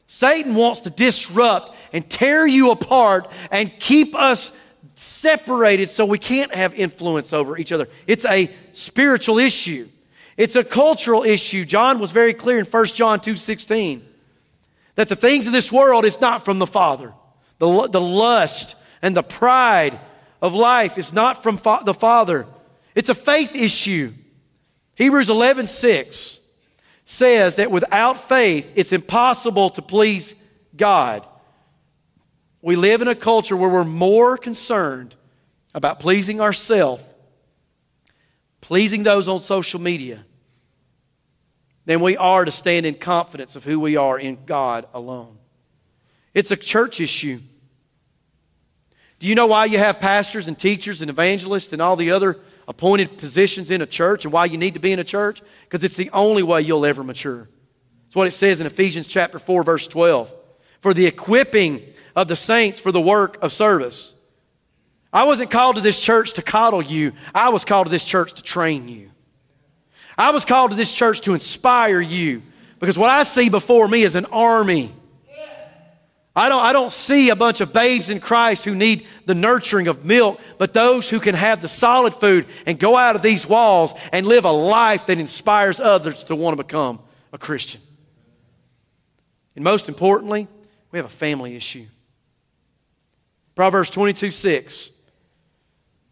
Satan 0.08 0.56
wants 0.56 0.82
to 0.82 0.90
disrupt 0.90 1.76
and 1.92 2.08
tear 2.08 2.46
you 2.46 2.72
apart 2.72 3.30
and 3.52 3.72
keep 3.78 4.14
us 4.16 4.50
separated 4.94 5.88
so 5.88 6.04
we 6.04 6.18
can't 6.18 6.54
have 6.54 6.74
influence 6.74 7.32
over 7.32 7.56
each 7.56 7.70
other. 7.70 7.88
It's 8.06 8.24
a 8.24 8.50
spiritual 8.72 9.38
issue. 9.38 9.88
It's 10.36 10.56
a 10.56 10.64
cultural 10.64 11.22
issue. 11.22 11.64
John 11.64 12.00
was 12.00 12.12
very 12.12 12.34
clear 12.34 12.58
in 12.58 12.64
1 12.64 12.86
John 12.86 13.20
2:16 13.20 14.02
that 14.96 15.08
the 15.08 15.16
things 15.16 15.46
of 15.46 15.52
this 15.52 15.70
world 15.70 16.04
is 16.04 16.20
not 16.20 16.44
from 16.44 16.58
the 16.58 16.66
Father. 16.66 17.12
The, 17.58 17.88
the 17.88 18.00
lust 18.00 18.74
and 19.02 19.16
the 19.16 19.22
pride 19.22 19.98
of 20.42 20.54
life 20.54 20.98
is 20.98 21.12
not 21.12 21.42
from 21.42 21.56
fa- 21.56 21.82
the 21.84 21.94
Father. 21.94 22.46
It's 22.94 23.08
a 23.08 23.14
faith 23.14 23.54
issue. 23.54 24.12
Hebrews 24.94 25.28
11:6 25.28 26.40
says 27.04 27.56
that 27.56 27.70
without 27.70 28.28
faith, 28.28 28.70
it's 28.76 28.92
impossible 28.92 29.70
to 29.70 29.82
please 29.82 30.34
God. 30.76 31.26
We 32.62 32.76
live 32.76 33.02
in 33.02 33.08
a 33.08 33.14
culture 33.14 33.56
where 33.56 33.70
we're 33.70 33.84
more 33.84 34.36
concerned 34.36 35.16
about 35.74 36.00
pleasing 36.00 36.40
ourselves, 36.40 37.02
pleasing 38.60 39.02
those 39.02 39.28
on 39.28 39.40
social 39.40 39.80
media, 39.80 40.24
than 41.86 42.00
we 42.00 42.16
are 42.16 42.44
to 42.44 42.50
stand 42.50 42.86
in 42.86 42.94
confidence 42.94 43.56
of 43.56 43.64
who 43.64 43.80
we 43.80 43.96
are 43.96 44.18
in 44.18 44.44
God 44.44 44.86
alone. 44.92 45.38
It's 46.34 46.50
a 46.50 46.56
church 46.56 47.00
issue. 47.00 47.40
Do 49.20 49.26
you 49.26 49.34
know 49.34 49.46
why 49.46 49.66
you 49.66 49.78
have 49.78 50.00
pastors 50.00 50.48
and 50.48 50.58
teachers 50.58 51.02
and 51.02 51.10
evangelists 51.10 51.74
and 51.74 51.80
all 51.80 51.94
the 51.94 52.10
other 52.10 52.38
appointed 52.66 53.18
positions 53.18 53.70
in 53.70 53.82
a 53.82 53.86
church 53.86 54.24
and 54.24 54.32
why 54.32 54.46
you 54.46 54.56
need 54.56 54.74
to 54.74 54.80
be 54.80 54.92
in 54.92 54.98
a 54.98 55.04
church? 55.04 55.42
Because 55.64 55.84
it's 55.84 55.96
the 55.96 56.10
only 56.12 56.42
way 56.42 56.62
you'll 56.62 56.86
ever 56.86 57.04
mature. 57.04 57.48
It's 58.06 58.16
what 58.16 58.26
it 58.26 58.32
says 58.32 58.60
in 58.60 58.66
Ephesians 58.66 59.06
chapter 59.06 59.38
4, 59.38 59.62
verse 59.62 59.86
12. 59.86 60.34
For 60.80 60.94
the 60.94 61.06
equipping 61.06 61.82
of 62.16 62.28
the 62.28 62.36
saints 62.36 62.80
for 62.80 62.90
the 62.92 63.00
work 63.00 63.36
of 63.42 63.52
service. 63.52 64.14
I 65.12 65.24
wasn't 65.24 65.50
called 65.50 65.76
to 65.76 65.82
this 65.82 66.00
church 66.00 66.32
to 66.34 66.42
coddle 66.42 66.82
you, 66.82 67.12
I 67.34 67.50
was 67.50 67.64
called 67.64 67.86
to 67.86 67.90
this 67.90 68.04
church 68.04 68.32
to 68.34 68.42
train 68.42 68.88
you. 68.88 69.10
I 70.16 70.30
was 70.30 70.46
called 70.46 70.70
to 70.70 70.76
this 70.76 70.92
church 70.92 71.20
to 71.22 71.34
inspire 71.34 72.00
you 72.00 72.42
because 72.78 72.96
what 72.96 73.10
I 73.10 73.24
see 73.24 73.50
before 73.50 73.86
me 73.86 74.02
is 74.02 74.14
an 74.14 74.26
army 74.26 74.94
I 76.34 76.48
don't, 76.48 76.62
I 76.62 76.72
don't 76.72 76.92
see 76.92 77.30
a 77.30 77.36
bunch 77.36 77.60
of 77.60 77.72
babes 77.72 78.08
in 78.08 78.20
Christ 78.20 78.64
who 78.64 78.74
need 78.74 79.06
the 79.26 79.34
nurturing 79.34 79.88
of 79.88 80.04
milk, 80.04 80.40
but 80.58 80.72
those 80.72 81.10
who 81.10 81.18
can 81.18 81.34
have 81.34 81.60
the 81.60 81.68
solid 81.68 82.14
food 82.14 82.46
and 82.66 82.78
go 82.78 82.96
out 82.96 83.16
of 83.16 83.22
these 83.22 83.46
walls 83.46 83.94
and 84.12 84.26
live 84.26 84.44
a 84.44 84.50
life 84.50 85.06
that 85.06 85.18
inspires 85.18 85.80
others 85.80 86.24
to 86.24 86.36
want 86.36 86.56
to 86.56 86.64
become 86.64 87.00
a 87.32 87.38
Christian. 87.38 87.80
And 89.56 89.64
most 89.64 89.88
importantly, 89.88 90.46
we 90.92 90.98
have 90.98 91.06
a 91.06 91.08
family 91.08 91.56
issue. 91.56 91.86
Proverbs 93.56 93.90
22 93.90 94.30
6. 94.30 94.92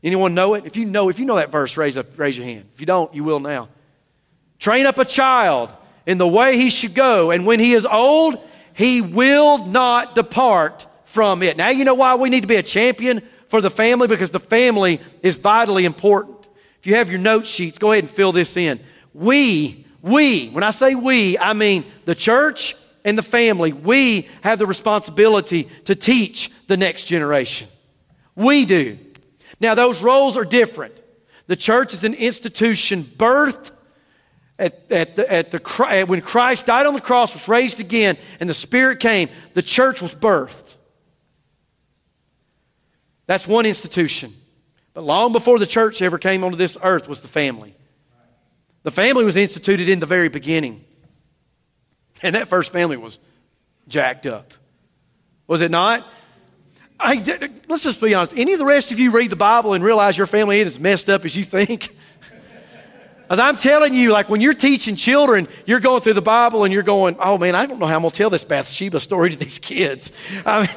Anyone 0.02 0.34
know 0.34 0.54
it? 0.54 0.66
If 0.66 0.76
you 0.76 0.84
know, 0.84 1.08
if 1.08 1.18
you 1.18 1.24
know 1.24 1.36
that 1.36 1.50
verse, 1.50 1.76
raise 1.76 1.96
up, 1.96 2.18
raise 2.18 2.36
your 2.36 2.46
hand. 2.46 2.68
If 2.74 2.80
you 2.80 2.86
don't, 2.86 3.12
you 3.14 3.24
will 3.24 3.40
now. 3.40 3.68
Train 4.58 4.86
up 4.86 4.98
a 4.98 5.04
child 5.04 5.72
in 6.06 6.18
the 6.18 6.28
way 6.28 6.56
he 6.56 6.70
should 6.70 6.94
go, 6.94 7.30
and 7.30 7.46
when 7.46 7.60
he 7.60 7.72
is 7.72 7.84
old, 7.84 8.38
he 8.78 9.00
will 9.00 9.58
not 9.66 10.14
depart 10.14 10.86
from 11.02 11.42
it. 11.42 11.56
Now, 11.56 11.70
you 11.70 11.84
know 11.84 11.94
why 11.94 12.14
we 12.14 12.30
need 12.30 12.42
to 12.42 12.46
be 12.46 12.56
a 12.56 12.62
champion 12.62 13.22
for 13.48 13.60
the 13.60 13.70
family? 13.70 14.06
Because 14.06 14.30
the 14.30 14.38
family 14.38 15.00
is 15.20 15.34
vitally 15.34 15.84
important. 15.84 16.38
If 16.78 16.86
you 16.86 16.94
have 16.94 17.10
your 17.10 17.18
note 17.18 17.44
sheets, 17.44 17.76
go 17.76 17.90
ahead 17.90 18.04
and 18.04 18.10
fill 18.10 18.30
this 18.30 18.56
in. 18.56 18.78
We, 19.12 19.84
we, 20.00 20.50
when 20.50 20.62
I 20.62 20.70
say 20.70 20.94
we, 20.94 21.36
I 21.36 21.54
mean 21.54 21.84
the 22.04 22.14
church 22.14 22.76
and 23.04 23.18
the 23.18 23.22
family. 23.22 23.72
We 23.72 24.28
have 24.42 24.60
the 24.60 24.66
responsibility 24.66 25.64
to 25.86 25.96
teach 25.96 26.48
the 26.68 26.76
next 26.76 27.04
generation. 27.04 27.66
We 28.36 28.64
do. 28.64 28.96
Now, 29.60 29.74
those 29.74 30.00
roles 30.00 30.36
are 30.36 30.44
different. 30.44 30.94
The 31.48 31.56
church 31.56 31.94
is 31.94 32.04
an 32.04 32.14
institution 32.14 33.02
birthed 33.02 33.72
at, 34.58 34.90
at, 34.90 35.16
the, 35.16 35.32
at 35.32 35.50
the, 35.50 36.04
when 36.06 36.20
Christ 36.20 36.66
died 36.66 36.86
on 36.86 36.94
the 36.94 37.00
cross, 37.00 37.32
was 37.34 37.46
raised 37.48 37.80
again, 37.80 38.16
and 38.40 38.48
the 38.48 38.54
Spirit 38.54 38.98
came, 39.00 39.28
the 39.54 39.62
church 39.62 40.02
was 40.02 40.14
birthed. 40.14 40.74
That's 43.26 43.46
one 43.46 43.66
institution. 43.66 44.34
But 44.94 45.04
long 45.04 45.32
before 45.32 45.58
the 45.58 45.66
church 45.66 46.02
ever 46.02 46.18
came 46.18 46.42
onto 46.42 46.56
this 46.56 46.76
earth 46.82 47.08
was 47.08 47.20
the 47.20 47.28
family. 47.28 47.76
The 48.82 48.90
family 48.90 49.24
was 49.24 49.36
instituted 49.36 49.88
in 49.88 50.00
the 50.00 50.06
very 50.06 50.28
beginning. 50.28 50.84
And 52.22 52.34
that 52.34 52.48
first 52.48 52.72
family 52.72 52.96
was 52.96 53.18
jacked 53.86 54.26
up. 54.26 54.54
Was 55.46 55.60
it 55.60 55.70
not? 55.70 56.06
I, 56.98 57.22
let's 57.68 57.84
just 57.84 58.00
be 58.00 58.14
honest. 58.14 58.36
Any 58.36 58.54
of 58.54 58.58
the 58.58 58.64
rest 58.64 58.90
of 58.90 58.98
you 58.98 59.12
read 59.12 59.30
the 59.30 59.36
Bible 59.36 59.74
and 59.74 59.84
realize 59.84 60.18
your 60.18 60.26
family 60.26 60.58
ain't 60.58 60.66
as 60.66 60.80
messed 60.80 61.08
up 61.08 61.24
as 61.24 61.36
you 61.36 61.44
think? 61.44 61.96
As 63.30 63.38
I'm 63.38 63.56
telling 63.56 63.92
you, 63.92 64.10
like 64.10 64.30
when 64.30 64.40
you're 64.40 64.54
teaching 64.54 64.96
children, 64.96 65.48
you're 65.66 65.80
going 65.80 66.00
through 66.00 66.14
the 66.14 66.22
Bible 66.22 66.64
and 66.64 66.72
you're 66.72 66.82
going, 66.82 67.16
oh 67.20 67.36
man, 67.36 67.54
I 67.54 67.66
don't 67.66 67.78
know 67.78 67.86
how 67.86 67.96
I'm 67.96 68.02
going 68.02 68.10
to 68.10 68.16
tell 68.16 68.30
this 68.30 68.44
Bathsheba 68.44 69.00
story 69.00 69.30
to 69.30 69.36
these 69.36 69.58
kids. 69.60 70.10
I 70.46 70.60
mean, 70.60 70.70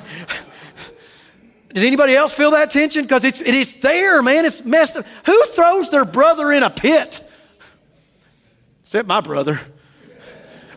does 1.74 1.84
anybody 1.84 2.16
else 2.16 2.34
feel 2.34 2.52
that 2.52 2.72
tension? 2.72 3.04
Because 3.04 3.24
it's, 3.24 3.40
it 3.40 3.54
is 3.54 3.76
there, 3.76 4.22
man. 4.22 4.46
It's 4.46 4.66
messed 4.66 4.98
up. 4.98 5.06
Who 5.26 5.46
throws 5.46 5.90
their 5.90 6.04
brother 6.04 6.52
in 6.52 6.64
a 6.64 6.70
pit? 6.70 7.24
Except 8.84 9.08
my 9.08 9.22
brother. 9.22 9.60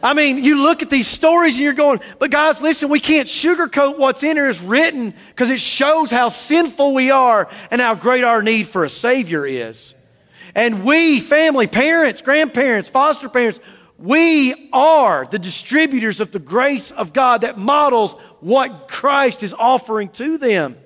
I 0.01 0.13
mean, 0.13 0.45
you 0.45 0.63
look 0.63 0.83
at 0.83 0.91
these 0.91 1.09
stories 1.09 1.55
and 1.55 1.65
you're 1.65 1.73
going, 1.73 1.99
but 2.19 2.31
guys, 2.31 2.61
listen, 2.61 2.91
we 2.91 3.01
can't 3.01 3.27
sugarcoat 3.27 3.99
what's 3.99 4.23
in 4.23 4.37
here 4.37 4.47
is 4.47 4.61
written 4.61 5.15
because 5.29 5.51
it 5.51 5.61
shows 5.61 6.11
how 6.11 6.29
sinful 6.29 6.93
we 6.93 7.11
are 7.11 7.49
and 7.71 7.81
how 7.81 7.95
great 7.95 8.23
our 8.23 8.43
need 8.43 8.69
for 8.69 8.85
a 8.85 8.91
Savior 8.91 9.47
is. 9.47 9.95
And 10.55 10.85
we, 10.85 11.21
family, 11.21 11.67
parents, 11.67 12.23
grandparents, 12.23 12.89
foster 12.89 13.29
parents, 13.29 13.61
we 13.99 14.69
are 14.73 15.27
the 15.27 15.39
distributors 15.39 16.21
of 16.21 16.31
the 16.31 16.39
grace 16.39 16.91
of 16.91 17.13
God 17.13 17.41
that 17.43 17.59
models 17.59 18.15
what 18.41 18.89
Christ 18.89 19.43
is 19.43 19.55
offering 19.55 20.09
to 20.11 20.39
them. 20.39 20.77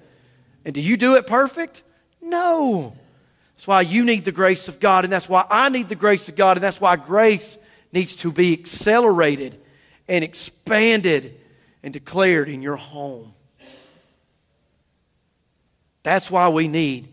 And 0.65 0.75
do 0.75 0.81
you 0.81 0.97
do 0.97 1.17
it 1.17 1.27
perfect? 1.27 1.83
No. 2.21 2.97
That's 3.57 3.67
why 3.67 3.81
you 3.81 4.05
need 4.05 4.25
the 4.25 4.33
grace 4.33 4.69
of 4.69 4.79
God, 4.79 5.05
and 5.05 5.13
that's 5.13 5.29
why 5.29 5.45
I 5.51 5.69
need 5.69 5.89
the 5.89 5.97
grace 5.97 6.29
of 6.29 6.37
God, 6.37 6.57
and 6.57 6.65
that's 6.65 6.81
why 6.81 6.97
grace 6.97 7.59
needs 7.93 8.17
to 8.17 8.31
be 8.31 8.53
accelerated 8.53 9.61
and 10.07 10.23
expanded 10.23 11.41
and 11.83 11.93
declared 11.93 12.49
in 12.49 12.63
your 12.63 12.77
home. 12.77 13.35
That's 16.03 16.31
why 16.31 16.49
we 16.49 16.69
need 16.69 17.09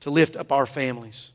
to 0.00 0.10
lift 0.10 0.36
up 0.36 0.52
our 0.52 0.66
families. 0.66 1.30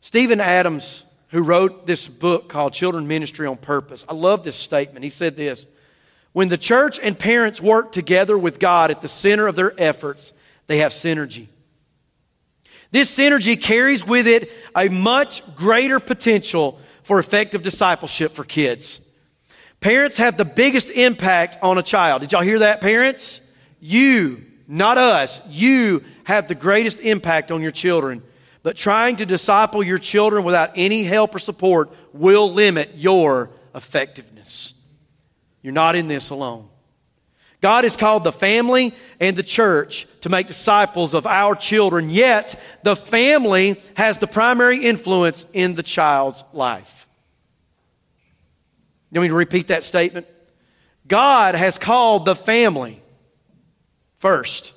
Stephen 0.00 0.40
Adams, 0.40 1.04
who 1.28 1.42
wrote 1.42 1.86
this 1.86 2.08
book 2.08 2.48
called 2.48 2.72
Children 2.72 3.06
Ministry 3.06 3.46
on 3.46 3.56
Purpose, 3.56 4.04
I 4.08 4.14
love 4.14 4.44
this 4.44 4.56
statement. 4.56 5.04
He 5.04 5.10
said 5.10 5.36
this 5.36 5.66
When 6.32 6.48
the 6.48 6.58
church 6.58 6.98
and 7.02 7.18
parents 7.18 7.60
work 7.60 7.92
together 7.92 8.36
with 8.36 8.58
God 8.58 8.90
at 8.90 9.00
the 9.02 9.08
center 9.08 9.46
of 9.46 9.56
their 9.56 9.72
efforts, 9.78 10.32
they 10.66 10.78
have 10.78 10.92
synergy. 10.92 11.48
This 12.92 13.16
synergy 13.16 13.60
carries 13.60 14.04
with 14.04 14.26
it 14.26 14.50
a 14.74 14.88
much 14.88 15.42
greater 15.54 16.00
potential 16.00 16.80
for 17.02 17.18
effective 17.18 17.62
discipleship 17.62 18.32
for 18.32 18.44
kids. 18.44 19.00
Parents 19.80 20.18
have 20.18 20.36
the 20.36 20.44
biggest 20.44 20.90
impact 20.90 21.56
on 21.62 21.78
a 21.78 21.82
child. 21.82 22.20
Did 22.20 22.32
y'all 22.32 22.42
hear 22.42 22.60
that, 22.60 22.80
parents? 22.80 23.40
You, 23.80 24.44
not 24.68 24.98
us, 24.98 25.40
you 25.48 26.04
have 26.24 26.48
the 26.48 26.54
greatest 26.54 27.00
impact 27.00 27.50
on 27.50 27.62
your 27.62 27.70
children. 27.70 28.22
But 28.62 28.76
trying 28.76 29.16
to 29.16 29.26
disciple 29.26 29.82
your 29.82 29.98
children 29.98 30.44
without 30.44 30.72
any 30.74 31.02
help 31.04 31.34
or 31.34 31.38
support 31.38 31.90
will 32.12 32.52
limit 32.52 32.90
your 32.94 33.50
effectiveness. 33.74 34.74
You're 35.62 35.72
not 35.72 35.96
in 35.96 36.08
this 36.08 36.30
alone. 36.30 36.68
God 37.60 37.84
has 37.84 37.96
called 37.96 38.24
the 38.24 38.32
family 38.32 38.94
and 39.18 39.36
the 39.36 39.42
church 39.42 40.06
to 40.22 40.30
make 40.30 40.46
disciples 40.46 41.12
of 41.12 41.26
our 41.26 41.54
children, 41.54 42.08
yet 42.08 42.58
the 42.82 42.96
family 42.96 43.80
has 43.94 44.16
the 44.16 44.26
primary 44.26 44.84
influence 44.84 45.44
in 45.52 45.74
the 45.74 45.82
child's 45.82 46.42
life. 46.54 47.06
You 49.10 49.20
want 49.20 49.24
me 49.24 49.28
to 49.28 49.34
repeat 49.34 49.68
that 49.68 49.84
statement? 49.84 50.26
God 51.06 51.54
has 51.54 51.76
called 51.76 52.24
the 52.24 52.36
family 52.36 53.02
first 54.16 54.72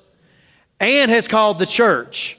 and 0.80 1.10
has 1.10 1.28
called 1.28 1.58
the 1.58 1.66
church 1.66 2.36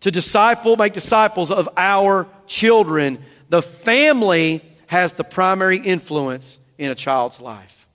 to 0.00 0.10
disciple, 0.10 0.76
make 0.76 0.92
disciples 0.92 1.50
of 1.50 1.68
our 1.76 2.26
children. 2.46 3.18
The 3.48 3.62
family 3.62 4.62
has 4.86 5.12
the 5.12 5.24
primary 5.24 5.78
influence 5.78 6.58
in 6.78 6.90
a 6.90 6.94
child's 6.94 7.40
life. 7.40 7.86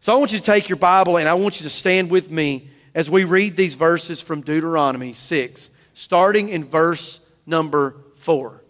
So 0.00 0.12
I 0.12 0.16
want 0.16 0.32
you 0.32 0.38
to 0.38 0.44
take 0.44 0.68
your 0.68 0.76
Bible 0.76 1.16
and 1.18 1.28
I 1.28 1.34
want 1.34 1.60
you 1.60 1.64
to 1.64 1.70
stand 1.70 2.10
with 2.10 2.30
me 2.30 2.68
as 2.94 3.10
we 3.10 3.24
read 3.24 3.56
these 3.56 3.74
verses 3.74 4.20
from 4.20 4.40
Deuteronomy 4.40 5.12
6, 5.12 5.70
starting 5.94 6.48
in 6.48 6.64
verse 6.64 7.20
number 7.46 7.96
4. 8.16 8.62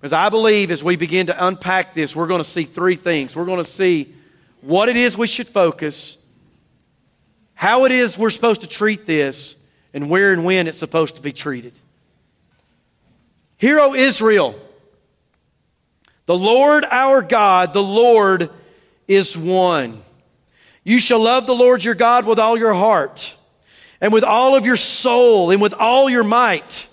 Because 0.00 0.12
I 0.12 0.28
believe 0.30 0.70
as 0.70 0.82
we 0.82 0.96
begin 0.96 1.26
to 1.26 1.46
unpack 1.46 1.94
this, 1.94 2.16
we're 2.16 2.26
going 2.26 2.40
to 2.40 2.44
see 2.48 2.64
three 2.64 2.96
things. 2.96 3.36
We're 3.36 3.44
going 3.44 3.58
to 3.58 3.64
see 3.64 4.12
what 4.60 4.88
it 4.88 4.96
is 4.96 5.16
we 5.16 5.28
should 5.28 5.46
focus, 5.46 6.18
how 7.54 7.84
it 7.84 7.92
is 7.92 8.18
we're 8.18 8.30
supposed 8.30 8.62
to 8.62 8.66
treat 8.66 9.06
this, 9.06 9.54
and 9.94 10.08
where 10.08 10.32
and 10.32 10.44
when 10.44 10.66
it's 10.66 10.78
supposed 10.78 11.16
to 11.16 11.22
be 11.22 11.32
treated. 11.32 11.72
Hear, 13.58 13.78
O 13.80 13.94
Israel, 13.94 14.58
the 16.26 16.36
Lord 16.36 16.84
our 16.90 17.22
God, 17.22 17.72
the 17.72 17.82
Lord 17.82 18.50
is 19.06 19.36
one. 19.36 20.02
You 20.84 20.98
shall 20.98 21.20
love 21.20 21.46
the 21.46 21.54
Lord 21.54 21.84
your 21.84 21.94
God 21.94 22.26
with 22.26 22.38
all 22.38 22.58
your 22.58 22.74
heart, 22.74 23.36
and 24.00 24.12
with 24.12 24.24
all 24.24 24.56
of 24.56 24.66
your 24.66 24.76
soul, 24.76 25.50
and 25.50 25.60
with 25.62 25.74
all 25.74 26.10
your 26.10 26.24
might. 26.24 26.88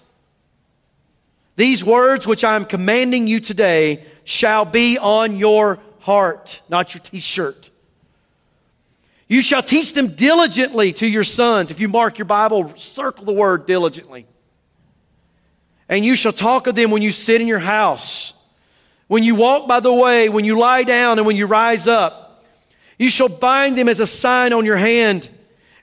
These 1.56 1.84
words 1.84 2.28
which 2.28 2.44
I 2.44 2.56
am 2.56 2.66
commanding 2.66 3.28
you 3.28 3.40
today 3.40 4.06
shall 4.24 4.64
be 4.64 4.98
on 4.98 5.38
your 5.38 5.80
heart, 6.02 6.62
not 6.70 6.94
your 6.94 7.02
t 7.02 7.20
shirt. 7.20 7.70
You 9.30 9.44
shall 9.44 9.62
teach 9.62 9.94
them 9.94 10.16
diligently 10.16 10.92
to 10.94 11.08
your 11.08 11.24
sons. 11.24 11.70
If 11.70 11.80
you 11.80 11.88
mark 11.88 12.18
your 12.18 12.26
Bible, 12.26 12.74
circle 12.78 13.26
the 13.26 13.32
word 13.32 13.68
diligently. 13.68 14.26
And 15.88 16.04
you 16.04 16.16
shall 16.16 16.34
talk 16.34 16.66
of 16.66 16.74
them 16.74 16.90
when 16.90 17.04
you 17.04 17.12
sit 17.12 17.40
in 17.40 17.48
your 17.48 17.60
house, 17.60 18.34
when 19.08 19.24
you 19.24 19.36
walk 19.36 19.68
by 19.68 19.80
the 19.82 19.94
way, 19.94 20.30
when 20.30 20.46
you 20.46 20.58
lie 20.58 20.82
down, 20.82 21.20
and 21.20 21.28
when 21.28 21.36
you 21.36 21.46
rise 21.46 21.88
up. 21.88 22.44
You 22.98 23.10
shall 23.10 23.30
bind 23.30 23.78
them 23.78 23.88
as 23.88 24.00
a 24.00 24.08
sign 24.08 24.52
on 24.52 24.66
your 24.66 24.78
hand 24.78 25.30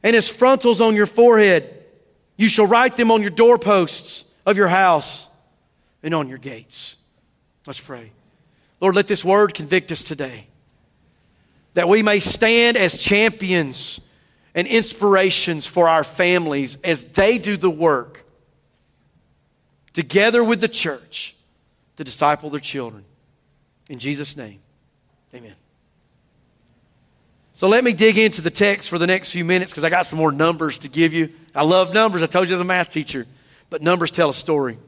and 0.03 0.17
as 0.17 0.29
frontals 0.29 0.81
on 0.81 0.97
your 0.97 1.07
forehead. 1.07 1.73
You 2.37 2.49
shall 2.49 2.67
write 2.67 2.97
them 2.97 3.13
on 3.13 3.23
your 3.23 3.31
doorposts 3.31 4.25
of 4.45 4.57
your 4.57 4.69
house 4.69 5.29
and 6.03 6.15
on 6.15 6.29
your 6.29 6.39
gates. 6.39 6.97
Let's 7.65 7.81
pray. 7.81 8.11
Lord, 8.81 8.97
let 8.97 9.07
this 9.07 9.25
word 9.25 9.55
convict 9.55 9.93
us 9.93 10.03
today 10.03 10.49
that 11.77 11.91
we 11.91 12.03
may 12.03 12.21
stand 12.21 12.79
as 12.79 12.97
champions 12.97 14.01
and 14.55 14.67
inspirations 14.67 15.67
for 15.67 15.91
our 15.91 16.03
families 16.03 16.79
as 16.83 17.05
they 17.05 17.37
do 17.37 17.59
the 17.59 17.69
work 17.69 18.25
together 19.93 20.43
with 20.43 20.63
the 20.63 20.69
church 20.69 21.37
to 21.97 22.03
disciple 22.03 22.49
their 22.49 22.61
children. 22.61 23.05
In 23.91 23.99
Jesus' 23.99 24.39
name, 24.39 24.59
amen. 25.35 25.53
So 27.53 27.69
let 27.69 27.85
me 27.85 27.93
dig 27.93 28.17
into 28.17 28.41
the 28.41 28.51
text 28.51 28.89
for 28.89 28.97
the 28.97 29.07
next 29.07 29.33
few 29.33 29.45
minutes 29.45 29.71
because 29.71 29.85
I 29.85 29.91
got 29.91 30.07
some 30.07 30.19
more 30.19 30.33
numbers 30.33 30.79
to 30.79 30.89
give 30.89 31.13
you. 31.13 31.29
I 31.55 31.63
love 31.63 31.93
numbers. 31.93 32.23
I 32.23 32.27
told 32.27 32.49
you 32.49 32.55
as 32.55 32.61
a 32.63 32.65
math 32.65 32.89
teacher, 32.89 33.27
but 33.69 33.83
numbers 33.83 34.11
tell 34.11 34.31
a 34.31 34.35
story. 34.35 34.79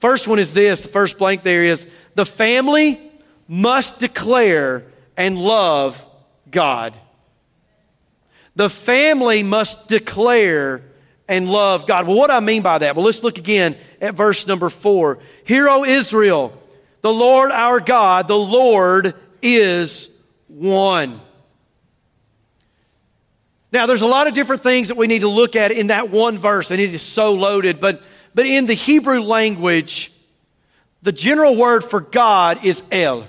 First 0.00 0.28
one 0.28 0.38
is 0.38 0.52
this 0.52 0.82
the 0.82 0.88
first 0.88 1.16
blank 1.16 1.44
there 1.44 1.64
is 1.64 1.86
the 2.14 2.26
family 2.26 3.00
must 3.48 4.00
declare 4.00 4.84
and 5.16 5.38
love 5.38 6.04
God. 6.50 6.96
The 8.56 8.70
family 8.70 9.42
must 9.42 9.88
declare 9.88 10.82
and 11.28 11.48
love 11.48 11.86
God. 11.86 12.06
Well, 12.06 12.16
what 12.16 12.28
do 12.28 12.34
I 12.34 12.40
mean 12.40 12.62
by 12.62 12.78
that? 12.78 12.94
Well, 12.94 13.04
let's 13.04 13.22
look 13.22 13.38
again 13.38 13.76
at 14.00 14.14
verse 14.14 14.46
number 14.46 14.70
four. 14.70 15.18
Hear, 15.44 15.68
O 15.68 15.84
Israel, 15.84 16.60
the 17.00 17.12
Lord 17.12 17.50
our 17.50 17.80
God, 17.80 18.28
the 18.28 18.38
Lord 18.38 19.14
is 19.42 20.08
one. 20.48 21.20
Now, 23.72 23.86
there's 23.86 24.02
a 24.02 24.06
lot 24.06 24.28
of 24.28 24.34
different 24.34 24.62
things 24.62 24.88
that 24.88 24.96
we 24.96 25.08
need 25.08 25.22
to 25.22 25.28
look 25.28 25.56
at 25.56 25.72
in 25.72 25.88
that 25.88 26.10
one 26.10 26.38
verse, 26.38 26.70
and 26.70 26.80
it 26.80 26.94
is 26.94 27.02
so 27.02 27.34
loaded, 27.34 27.80
but 27.80 28.00
but 28.34 28.46
in 28.46 28.66
the 28.66 28.74
Hebrew 28.74 29.20
language, 29.20 30.12
the 31.02 31.12
general 31.12 31.56
word 31.56 31.84
for 31.84 32.00
God 32.00 32.64
is 32.64 32.82
El. 32.90 33.28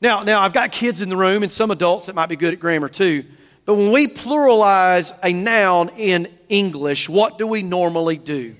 Now, 0.00 0.22
now 0.22 0.40
I've 0.40 0.52
got 0.52 0.72
kids 0.72 1.00
in 1.00 1.08
the 1.08 1.16
room 1.16 1.42
and 1.42 1.52
some 1.52 1.70
adults 1.70 2.06
that 2.06 2.14
might 2.14 2.28
be 2.28 2.36
good 2.36 2.54
at 2.54 2.60
grammar 2.60 2.88
too. 2.88 3.24
But 3.66 3.74
when 3.74 3.92
we 3.92 4.08
pluralize 4.08 5.12
a 5.22 5.32
noun 5.32 5.90
in 5.96 6.28
English, 6.48 7.08
what 7.08 7.38
do 7.38 7.46
we 7.46 7.62
normally 7.62 8.16
do? 8.16 8.56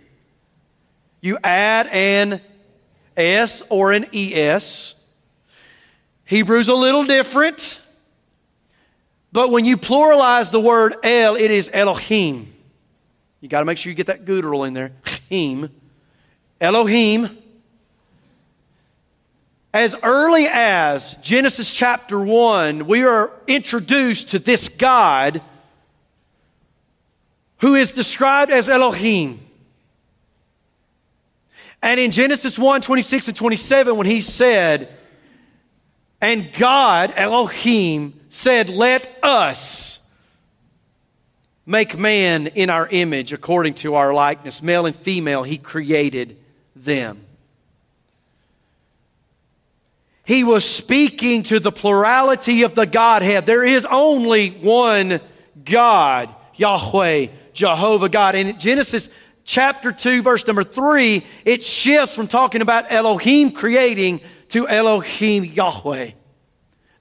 You 1.21 1.39
add 1.43 1.89
an 1.89 2.41
S 3.17 3.63
or 3.69 3.93
an 3.93 4.07
ES. 4.13 4.95
Hebrew's 6.25 6.69
a 6.69 6.75
little 6.75 7.05
different. 7.05 7.81
But 9.33 9.51
when 9.51 9.65
you 9.65 9.77
pluralize 9.77 10.51
the 10.51 10.61
word 10.61 10.95
El, 11.03 11.37
it 11.37 11.51
is 11.51 11.71
Elohim. 11.73 12.53
You 13.41 13.49
got 13.49 13.61
to 13.61 13.65
make 13.65 13.79
sure 13.79 13.91
you 13.91 13.97
get 13.97 14.07
that 14.07 14.25
guttural 14.25 14.65
in 14.65 14.75
there. 14.75 14.93
Him. 15.29 15.71
Elohim. 16.61 17.39
As 19.73 19.95
early 20.03 20.49
as 20.51 21.15
Genesis 21.17 21.73
chapter 21.73 22.21
1, 22.21 22.87
we 22.87 23.05
are 23.05 23.31
introduced 23.47 24.31
to 24.31 24.41
this 24.41 24.69
God 24.69 25.41
who 27.59 27.75
is 27.75 27.93
described 27.93 28.51
as 28.51 28.69
Elohim. 28.69 29.39
And 31.83 32.01
in 32.01 32.11
Genesis 32.11 32.59
1 32.59 32.83
26 32.83 33.29
and 33.29 33.37
27, 33.37 33.97
when 33.97 34.07
he 34.07 34.21
said, 34.21 34.89
And 36.21 36.53
God, 36.53 37.13
Elohim, 37.17 38.19
said, 38.29 38.69
Let 38.69 39.09
us 39.23 40.01
make 41.65 41.97
man 41.97 42.49
in 42.49 42.71
our 42.71 42.89
image 42.89 43.33
according 43.33 43.75
to 43.75 43.95
our 43.95 44.13
likeness, 44.13 44.63
male 44.63 44.87
and 44.87 44.97
female, 44.97 45.45
he 45.45 45.59
created 45.59 46.37
them. 46.75 47.25
He 50.31 50.45
was 50.45 50.65
speaking 50.65 51.43
to 51.43 51.59
the 51.59 51.73
plurality 51.73 52.63
of 52.63 52.77
the 52.77 52.87
Godhead. 52.87 53.47
There 53.47 53.65
is 53.65 53.85
only 53.85 54.51
one 54.51 55.19
God, 55.65 56.33
Yahweh, 56.55 57.27
Jehovah 57.53 58.09
God. 58.09 58.37
In 58.37 58.57
Genesis 58.61 59.09
chapter 59.43 59.91
2, 59.91 60.23
verse 60.23 60.47
number 60.47 60.63
3, 60.63 61.27
it 61.45 61.65
shifts 61.65 62.15
from 62.15 62.29
talking 62.29 62.63
about 62.63 62.93
Elohim 62.93 63.51
creating 63.51 64.21
to 64.51 64.69
Elohim 64.69 65.45
Yahweh, 65.45 66.13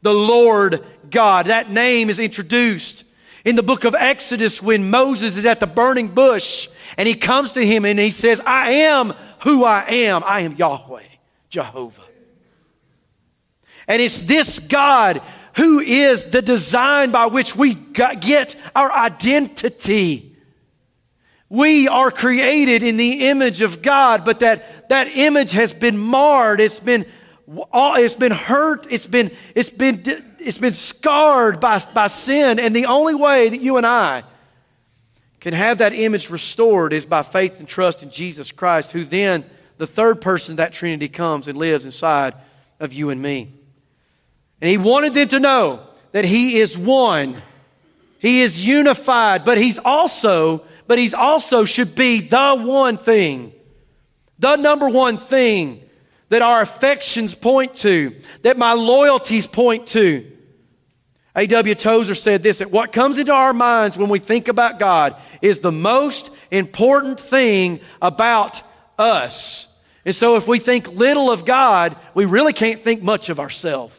the 0.02 0.14
Lord 0.14 0.84
God. 1.12 1.46
That 1.46 1.70
name 1.70 2.10
is 2.10 2.18
introduced 2.18 3.04
in 3.46 3.56
the 3.56 3.62
book 3.62 3.84
of 3.84 3.94
Exodus 3.94 4.60
when 4.60 4.90
Moses 4.90 5.38
is 5.38 5.46
at 5.46 5.60
the 5.60 5.68
burning 5.68 6.08
bush 6.08 6.68
and 6.98 7.08
he 7.08 7.14
comes 7.14 7.52
to 7.52 7.64
him 7.64 7.86
and 7.86 8.00
he 8.00 8.10
says, 8.10 8.42
I 8.44 8.72
am 8.72 9.14
who 9.44 9.66
I 9.66 9.84
am. 9.88 10.24
I 10.26 10.40
am 10.40 10.54
Yahweh, 10.54 11.04
Jehovah. 11.52 12.09
And 13.90 14.02
it's 14.02 14.20
this 14.20 14.60
God 14.60 15.22
who 15.58 15.80
is 15.80 16.26
the 16.26 16.44
design 16.44 17.12
by 17.12 17.26
which 17.26 17.56
we 17.56 17.74
get 17.74 18.56
our 18.76 18.94
identity. 18.94 20.38
We 21.50 21.88
are 21.88 22.12
created 22.12 22.84
in 22.84 22.98
the 22.98 23.28
image 23.30 23.62
of 23.62 23.82
God, 23.82 24.24
but 24.24 24.42
that, 24.42 24.88
that 24.90 25.08
image 25.08 25.52
has 25.54 25.74
been 25.74 25.98
marred. 25.98 26.60
It's 26.60 26.80
been, 26.80 27.04
it's 27.48 28.14
been 28.14 28.32
hurt. 28.32 28.86
It's 28.92 29.08
been, 29.08 29.32
it's 29.56 29.72
been, 29.72 30.04
it's 30.38 30.60
been 30.60 30.76
scarred 30.76 31.60
by, 31.60 31.84
by 31.94 32.08
sin. 32.08 32.60
And 32.60 32.76
the 32.76 32.86
only 32.86 33.16
way 33.16 33.50
that 33.50 33.60
you 33.60 33.78
and 33.78 33.88
I 33.88 34.24
can 35.40 35.54
have 35.54 35.80
that 35.80 35.94
image 35.94 36.30
restored 36.30 36.94
is 36.94 37.06
by 37.06 37.24
faith 37.24 37.60
and 37.60 37.68
trust 37.68 38.04
in 38.04 38.12
Jesus 38.12 38.52
Christ, 38.52 38.92
who 38.92 39.04
then, 39.04 39.44
the 39.78 39.88
third 39.88 40.22
person 40.22 40.54
of 40.54 40.58
that 40.58 40.74
Trinity, 40.74 41.10
comes 41.10 41.48
and 41.48 41.58
lives 41.58 41.86
inside 41.86 42.36
of 42.80 42.94
you 42.94 43.10
and 43.10 43.20
me. 43.22 43.54
And 44.62 44.70
he 44.70 44.78
wanted 44.78 45.14
them 45.14 45.30
to 45.30 45.40
know 45.40 45.82
that 46.12 46.26
he 46.26 46.58
is 46.58 46.78
one. 46.78 47.42
He 48.20 48.42
is 48.42 48.66
unified, 48.66 49.46
but 49.46 49.58
he's 49.58 49.80
also, 49.80 50.66
but 50.88 51.00
he's 51.00 51.14
also 51.14 51.64
should 51.64 51.96
be 51.96 52.22
the 52.22 52.56
one 52.56 52.98
thing, 52.98 53.54
the 54.38 54.58
number 54.58 54.90
one 54.90 55.18
thing 55.18 55.82
that 56.28 56.42
our 56.42 56.62
affections 56.62 57.34
point 57.34 57.76
to, 57.78 58.16
that 58.44 58.58
my 58.58 58.74
loyalties 58.74 59.48
point 59.48 59.88
to. 59.88 60.30
A.W. 61.36 61.76
Tozer 61.76 62.16
said 62.16 62.44
this 62.44 62.58
that 62.58 62.72
what 62.72 62.92
comes 62.92 63.18
into 63.18 63.32
our 63.32 63.54
minds 63.54 63.98
when 63.98 64.10
we 64.10 64.20
think 64.20 64.48
about 64.48 64.80
God 64.80 65.16
is 65.42 65.60
the 65.60 65.72
most 65.72 66.30
important 66.52 67.20
thing 67.20 67.80
about 68.02 68.62
us. 68.98 69.68
And 70.06 70.16
so 70.16 70.36
if 70.36 70.48
we 70.48 70.60
think 70.60 70.92
little 70.92 71.32
of 71.32 71.46
God, 71.46 71.96
we 72.14 72.26
really 72.26 72.54
can't 72.54 72.82
think 72.82 73.02
much 73.02 73.30
of 73.30 73.40
ourselves. 73.40 73.99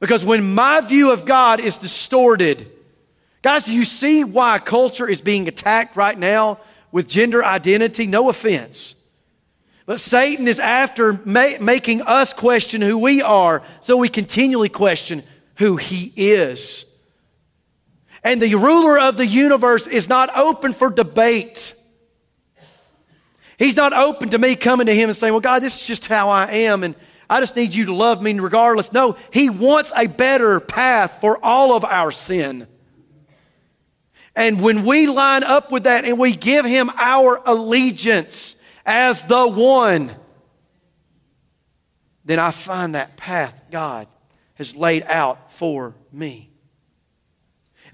Because 0.00 0.24
when 0.24 0.54
my 0.54 0.80
view 0.80 1.12
of 1.12 1.24
God 1.24 1.60
is 1.60 1.78
distorted, 1.78 2.70
guys, 3.42 3.64
do 3.64 3.72
you 3.72 3.84
see 3.84 4.24
why 4.24 4.58
culture 4.58 5.08
is 5.08 5.20
being 5.20 5.48
attacked 5.48 5.96
right 5.96 6.18
now 6.18 6.58
with 6.92 7.08
gender 7.08 7.44
identity? 7.44 8.06
No 8.06 8.28
offense. 8.28 8.96
But 9.86 10.00
Satan 10.00 10.48
is 10.48 10.60
after 10.60 11.20
ma- 11.24 11.58
making 11.60 12.02
us 12.02 12.32
question 12.32 12.80
who 12.80 12.98
we 12.98 13.22
are, 13.22 13.62
so 13.80 13.96
we 13.96 14.08
continually 14.08 14.68
question 14.70 15.22
who 15.56 15.76
he 15.76 16.12
is. 16.16 16.86
And 18.22 18.40
the 18.40 18.54
ruler 18.54 18.98
of 18.98 19.18
the 19.18 19.26
universe 19.26 19.86
is 19.86 20.08
not 20.08 20.34
open 20.36 20.72
for 20.72 20.90
debate. 20.90 21.74
He's 23.58 23.76
not 23.76 23.92
open 23.92 24.30
to 24.30 24.38
me 24.38 24.56
coming 24.56 24.86
to 24.86 24.94
him 24.94 25.10
and 25.10 25.16
saying, 25.16 25.32
Well, 25.32 25.40
God, 25.40 25.62
this 25.62 25.82
is 25.82 25.86
just 25.86 26.06
how 26.06 26.30
I 26.30 26.50
am. 26.50 26.82
And 26.82 26.94
I 27.28 27.40
just 27.40 27.56
need 27.56 27.74
you 27.74 27.86
to 27.86 27.94
love 27.94 28.22
me 28.22 28.38
regardless. 28.38 28.92
No, 28.92 29.16
He 29.32 29.50
wants 29.50 29.92
a 29.96 30.06
better 30.06 30.60
path 30.60 31.20
for 31.20 31.38
all 31.42 31.72
of 31.74 31.84
our 31.84 32.10
sin. 32.10 32.66
And 34.36 34.60
when 34.60 34.84
we 34.84 35.06
line 35.06 35.44
up 35.44 35.70
with 35.70 35.84
that 35.84 36.04
and 36.04 36.18
we 36.18 36.34
give 36.34 36.64
Him 36.64 36.90
our 36.96 37.40
allegiance 37.46 38.56
as 38.84 39.22
the 39.22 39.46
one, 39.46 40.10
then 42.24 42.38
I 42.38 42.50
find 42.50 42.94
that 42.94 43.16
path 43.16 43.60
God 43.70 44.08
has 44.54 44.74
laid 44.74 45.04
out 45.04 45.52
for 45.52 45.94
me. 46.12 46.50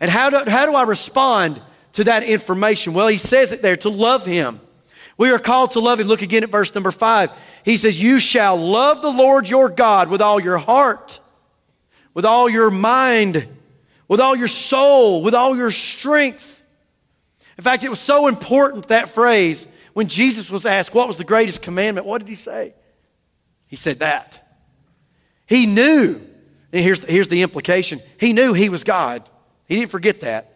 And 0.01 0.11
how 0.11 0.31
do, 0.31 0.51
how 0.51 0.67
do 0.67 0.75
I 0.75 0.85
respond 0.85 1.61
to 1.93 2.05
that 2.05 2.23
information? 2.23 2.95
Well, 2.95 3.09
He 3.09 3.19
says 3.19 3.53
it 3.53 3.61
there 3.63 3.77
to 3.79 3.89
love 3.91 4.25
Him. 4.25 4.61
We 5.19 5.31
are 5.31 5.39
called 5.39 5.73
to 5.73 5.81
love 5.81 6.01
Him. 6.01 6.07
Look 6.07 6.23
again 6.23 6.43
at 6.43 6.51
verse 6.51 6.75
number 6.75 6.91
five. 6.91 7.31
He 7.65 7.77
says, 7.77 8.01
You 8.01 8.21
shall 8.21 8.57
love 8.57 9.03
the 9.03 9.11
Lord 9.11 9.49
your 9.49 9.69
God 9.69 10.09
with 10.09 10.21
all 10.21 10.41
your 10.41 10.59
heart, 10.59 11.21
with 12.15 12.25
all 12.25 12.49
your 12.49 12.71
mind, 12.71 13.47
with 14.09 14.21
all 14.21 14.37
your 14.37 14.49
soul, 14.49 15.23
with 15.23 15.35
all 15.35 15.57
your 15.57 15.71
strength. 15.71 16.65
In 17.59 17.65
fact, 17.65 17.85
it 17.85 17.91
was 17.91 18.01
so 18.01 18.27
important, 18.27 18.89
that 18.89 19.11
phrase, 19.11 19.67
when 19.93 20.09
Jesus 20.09 20.51
was 20.51 20.65
asked, 20.65 20.95
What 20.95 21.09
was 21.09 21.17
the 21.17 21.25
greatest 21.25 21.63
commandment? 21.63 22.07
What 22.07 22.19
did 22.19 22.29
he 22.29 22.35
say? 22.35 22.75
He 23.67 23.77
said 23.77 24.01
that. 24.01 24.47
He 25.47 25.67
knew, 25.67 26.21
and 26.73 26.85
here's, 26.85 27.05
here's 27.05 27.29
the 27.29 27.43
implication 27.43 28.01
he 28.19 28.33
knew 28.33 28.53
he 28.53 28.69
was 28.69 28.85
God. 28.85 29.29
He 29.69 29.77
didn't 29.77 29.91
forget 29.91 30.21
that. 30.21 30.55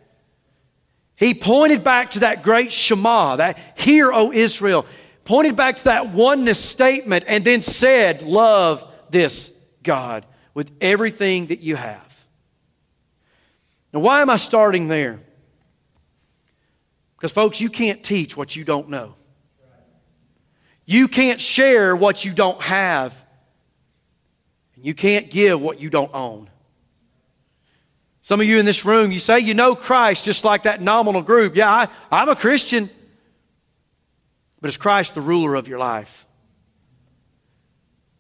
He 1.17 1.35
pointed 1.35 1.85
back 1.85 2.13
to 2.13 2.21
that 2.21 2.43
great 2.43 2.73
Shema, 2.73 3.37
that 3.37 3.59
Hear, 3.77 4.13
O 4.13 4.33
Israel 4.33 4.87
pointed 5.25 5.57
back 5.57 5.77
to 5.77 5.85
that 5.85 6.11
oneness 6.11 6.63
statement 6.63 7.25
and 7.27 7.45
then 7.45 7.63
said, 7.63 8.23
Love 8.23 8.85
this 9.11 9.51
God 9.83 10.27
with 10.55 10.71
everything 10.81 11.47
that 11.47 11.61
you 11.61 11.77
have. 11.77 12.25
Now, 13.93 14.01
why 14.01 14.23
am 14.23 14.31
I 14.31 14.37
starting 14.37 14.89
there? 14.89 15.21
Because, 17.17 17.33
folks, 17.33 17.61
you 17.61 17.71
can't 17.71 18.03
teach 18.03 18.37
what 18.37 18.55
you 18.55 18.65
don't 18.65 18.89
know. 18.89 19.15
You 20.85 21.09
can't 21.09 21.41
share 21.41 21.97
what 21.97 22.25
you 22.25 22.33
don't 22.33 22.61
have. 22.61 23.17
And 24.77 24.85
you 24.85 24.95
can't 24.95 25.31
give 25.31 25.61
what 25.61 25.81
you 25.81 25.91
don't 25.91 26.11
own. 26.13 26.51
Some 28.21 28.41
of 28.41 28.47
you 28.47 28.59
in 28.59 28.65
this 28.65 28.85
room, 28.85 29.13
you 29.13 29.21
say 29.21 29.41
you 29.41 29.55
know 29.55 29.75
Christ 29.75 30.25
just 30.25 30.45
like 30.45 30.63
that 30.65 30.81
nominal 30.81 31.23
group. 31.23 31.57
Yeah, 31.57 31.71
I, 31.71 31.89
I'm 32.11 32.29
a 32.29 32.37
Christian 32.37 32.91
but 34.65 34.71
is 34.71 34.79
Christ 34.79 35.15
the 35.15 35.21
ruler 35.21 35.57
of 35.57 35.69
your 35.69 35.79
life? 35.79 36.25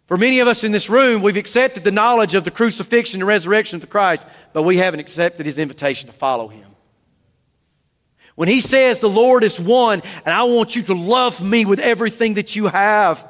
For 0.04 0.18
many 0.18 0.40
of 0.40 0.46
us 0.46 0.62
in 0.62 0.72
this 0.72 0.90
room, 0.90 1.22
we've 1.22 1.38
accepted 1.38 1.84
the 1.84 1.90
knowledge 1.90 2.34
of 2.34 2.44
the 2.44 2.50
crucifixion 2.50 3.22
and 3.22 3.26
resurrection 3.26 3.82
of 3.82 3.88
Christ, 3.88 4.26
but 4.52 4.62
we 4.62 4.76
haven't 4.76 5.00
accepted 5.00 5.46
his 5.46 5.56
invitation 5.56 6.10
to 6.10 6.12
follow 6.12 6.48
him. 6.48 6.66
When 8.34 8.46
he 8.46 8.60
says 8.60 8.98
the 8.98 9.08
Lord 9.08 9.42
is 9.42 9.58
one, 9.58 10.02
and 10.26 10.34
I 10.34 10.42
want 10.42 10.76
you 10.76 10.82
to 10.82 10.92
love 10.92 11.42
me 11.42 11.64
with 11.64 11.80
everything 11.80 12.34
that 12.34 12.54
you 12.54 12.66
have. 12.66 13.26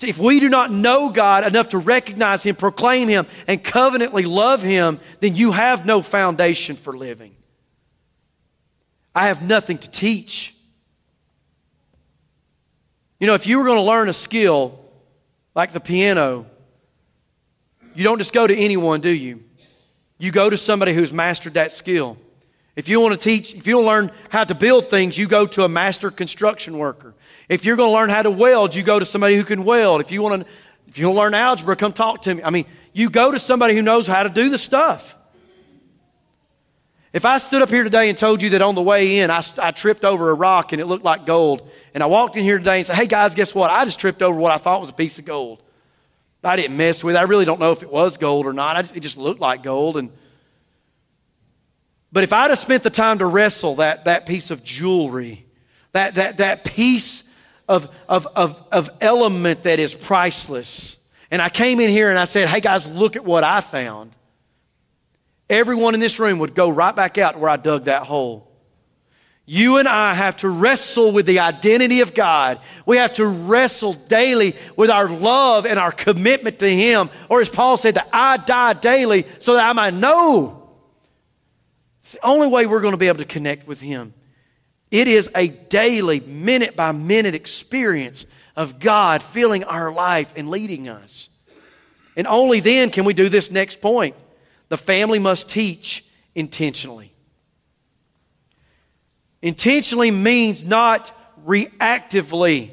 If 0.00 0.18
we 0.18 0.40
do 0.40 0.48
not 0.48 0.72
know 0.72 1.10
God 1.10 1.46
enough 1.46 1.68
to 1.68 1.78
recognize 1.78 2.42
him, 2.42 2.56
proclaim 2.56 3.06
him, 3.06 3.28
and 3.46 3.62
covenantly 3.62 4.24
love 4.24 4.64
him, 4.64 4.98
then 5.20 5.36
you 5.36 5.52
have 5.52 5.86
no 5.86 6.02
foundation 6.02 6.74
for 6.74 6.96
living. 6.96 7.36
I 9.14 9.28
have 9.28 9.46
nothing 9.46 9.78
to 9.78 9.88
teach. 9.88 10.56
You 13.20 13.26
know, 13.26 13.34
if 13.34 13.46
you 13.46 13.58
were 13.58 13.64
going 13.64 13.78
to 13.78 13.82
learn 13.82 14.08
a 14.08 14.12
skill 14.12 14.78
like 15.54 15.72
the 15.72 15.80
piano, 15.80 16.46
you 17.94 18.04
don't 18.04 18.18
just 18.18 18.32
go 18.32 18.46
to 18.46 18.56
anyone, 18.56 19.00
do 19.00 19.10
you? 19.10 19.42
You 20.18 20.30
go 20.30 20.48
to 20.48 20.56
somebody 20.56 20.94
who's 20.94 21.12
mastered 21.12 21.54
that 21.54 21.72
skill. 21.72 22.16
If 22.76 22.88
you 22.88 23.00
want 23.00 23.18
to 23.18 23.24
teach, 23.24 23.54
if 23.54 23.66
you 23.66 23.76
want 23.76 23.86
to 23.86 23.88
learn 23.88 24.10
how 24.28 24.44
to 24.44 24.54
build 24.54 24.88
things, 24.88 25.18
you 25.18 25.26
go 25.26 25.46
to 25.46 25.64
a 25.64 25.68
master 25.68 26.12
construction 26.12 26.78
worker. 26.78 27.12
If 27.48 27.64
you're 27.64 27.76
going 27.76 27.88
to 27.88 27.92
learn 27.92 28.08
how 28.08 28.22
to 28.22 28.30
weld, 28.30 28.72
you 28.74 28.84
go 28.84 29.00
to 29.00 29.04
somebody 29.04 29.34
who 29.34 29.42
can 29.42 29.64
weld. 29.64 30.00
If 30.00 30.12
you 30.12 30.22
want 30.22 30.42
to, 30.42 30.48
if 30.86 30.96
you 30.96 31.06
want 31.06 31.16
to 31.16 31.20
learn 31.20 31.34
algebra, 31.34 31.74
come 31.74 31.92
talk 31.92 32.22
to 32.22 32.36
me. 32.36 32.42
I 32.44 32.50
mean, 32.50 32.66
you 32.92 33.10
go 33.10 33.32
to 33.32 33.38
somebody 33.40 33.74
who 33.74 33.82
knows 33.82 34.06
how 34.06 34.22
to 34.22 34.28
do 34.28 34.48
the 34.48 34.58
stuff. 34.58 35.16
If 37.12 37.24
I 37.24 37.38
stood 37.38 37.62
up 37.62 37.70
here 37.70 37.84
today 37.84 38.10
and 38.10 38.18
told 38.18 38.42
you 38.42 38.50
that 38.50 38.60
on 38.60 38.74
the 38.74 38.82
way 38.82 39.20
in 39.20 39.30
I, 39.30 39.42
I, 39.58 39.70
tripped 39.70 40.04
over 40.04 40.30
a 40.30 40.34
rock 40.34 40.72
and 40.72 40.80
it 40.80 40.86
looked 40.86 41.04
like 41.04 41.24
gold, 41.24 41.68
and 41.94 42.02
I 42.02 42.06
walked 42.06 42.36
in 42.36 42.44
here 42.44 42.58
today 42.58 42.78
and 42.78 42.86
said, 42.86 42.96
hey 42.96 43.06
guys, 43.06 43.34
guess 43.34 43.54
what? 43.54 43.70
I 43.70 43.84
just 43.86 43.98
tripped 43.98 44.20
over 44.20 44.38
what 44.38 44.52
I 44.52 44.58
thought 44.58 44.80
was 44.80 44.90
a 44.90 44.94
piece 44.94 45.18
of 45.18 45.24
gold. 45.24 45.62
I 46.44 46.56
didn't 46.56 46.76
mess 46.76 47.02
with 47.02 47.16
it. 47.16 47.18
I 47.18 47.22
really 47.22 47.44
don't 47.44 47.60
know 47.60 47.72
if 47.72 47.82
it 47.82 47.90
was 47.90 48.16
gold 48.16 48.46
or 48.46 48.52
not. 48.52 48.76
Just, 48.76 48.96
it 48.96 49.00
just 49.00 49.16
looked 49.16 49.40
like 49.40 49.62
gold. 49.62 49.96
And, 49.96 50.10
but 52.12 52.24
if 52.24 52.32
I'd 52.32 52.50
have 52.50 52.58
spent 52.58 52.82
the 52.82 52.90
time 52.90 53.18
to 53.18 53.26
wrestle 53.26 53.76
that, 53.76 54.04
that 54.04 54.26
piece 54.26 54.50
of 54.50 54.62
jewelry, 54.62 55.46
that, 55.92 56.14
that, 56.16 56.36
that 56.38 56.64
piece 56.64 57.24
of, 57.68 57.88
of, 58.08 58.26
of, 58.36 58.62
of 58.70 58.90
element 59.00 59.64
that 59.64 59.78
is 59.78 59.94
priceless. 59.94 60.96
And 61.30 61.42
I 61.42 61.48
came 61.48 61.80
in 61.80 61.90
here 61.90 62.10
and 62.10 62.18
I 62.18 62.24
said, 62.24 62.48
hey 62.48 62.60
guys, 62.60 62.86
look 62.86 63.16
at 63.16 63.24
what 63.24 63.44
I 63.44 63.60
found. 63.60 64.12
Everyone 65.50 65.94
in 65.94 66.00
this 66.00 66.18
room 66.18 66.38
would 66.40 66.54
go 66.54 66.68
right 66.68 66.94
back 66.94 67.18
out 67.18 67.38
where 67.38 67.50
I 67.50 67.56
dug 67.56 67.84
that 67.84 68.02
hole. 68.02 68.48
You 69.50 69.78
and 69.78 69.88
I 69.88 70.12
have 70.12 70.36
to 70.38 70.48
wrestle 70.50 71.10
with 71.10 71.24
the 71.24 71.38
identity 71.38 72.02
of 72.02 72.12
God. 72.12 72.60
We 72.84 72.98
have 72.98 73.14
to 73.14 73.26
wrestle 73.26 73.94
daily 73.94 74.54
with 74.76 74.90
our 74.90 75.08
love 75.08 75.64
and 75.64 75.78
our 75.78 75.90
commitment 75.90 76.58
to 76.58 76.68
Him. 76.68 77.08
Or 77.30 77.40
as 77.40 77.48
Paul 77.48 77.78
said, 77.78 77.94
that 77.94 78.10
I 78.12 78.36
die 78.36 78.74
daily 78.74 79.24
so 79.38 79.54
that 79.54 79.64
I 79.64 79.72
might 79.72 79.94
know. 79.94 80.68
It's 82.02 82.12
the 82.12 82.26
only 82.26 82.46
way 82.46 82.66
we're 82.66 82.82
going 82.82 82.92
to 82.92 82.98
be 82.98 83.08
able 83.08 83.20
to 83.20 83.24
connect 83.24 83.66
with 83.66 83.80
Him. 83.80 84.12
It 84.90 85.08
is 85.08 85.30
a 85.34 85.48
daily, 85.48 86.20
minute 86.20 86.76
by 86.76 86.92
minute 86.92 87.34
experience 87.34 88.26
of 88.54 88.78
God 88.78 89.22
filling 89.22 89.64
our 89.64 89.90
life 89.90 90.30
and 90.36 90.50
leading 90.50 90.90
us. 90.90 91.30
And 92.16 92.26
only 92.26 92.60
then 92.60 92.90
can 92.90 93.06
we 93.06 93.14
do 93.14 93.30
this 93.30 93.50
next 93.50 93.80
point. 93.80 94.14
The 94.68 94.76
family 94.76 95.18
must 95.18 95.48
teach 95.48 96.04
intentionally. 96.34 97.12
Intentionally 99.40 100.10
means 100.10 100.64
not 100.64 101.12
reactively. 101.46 102.70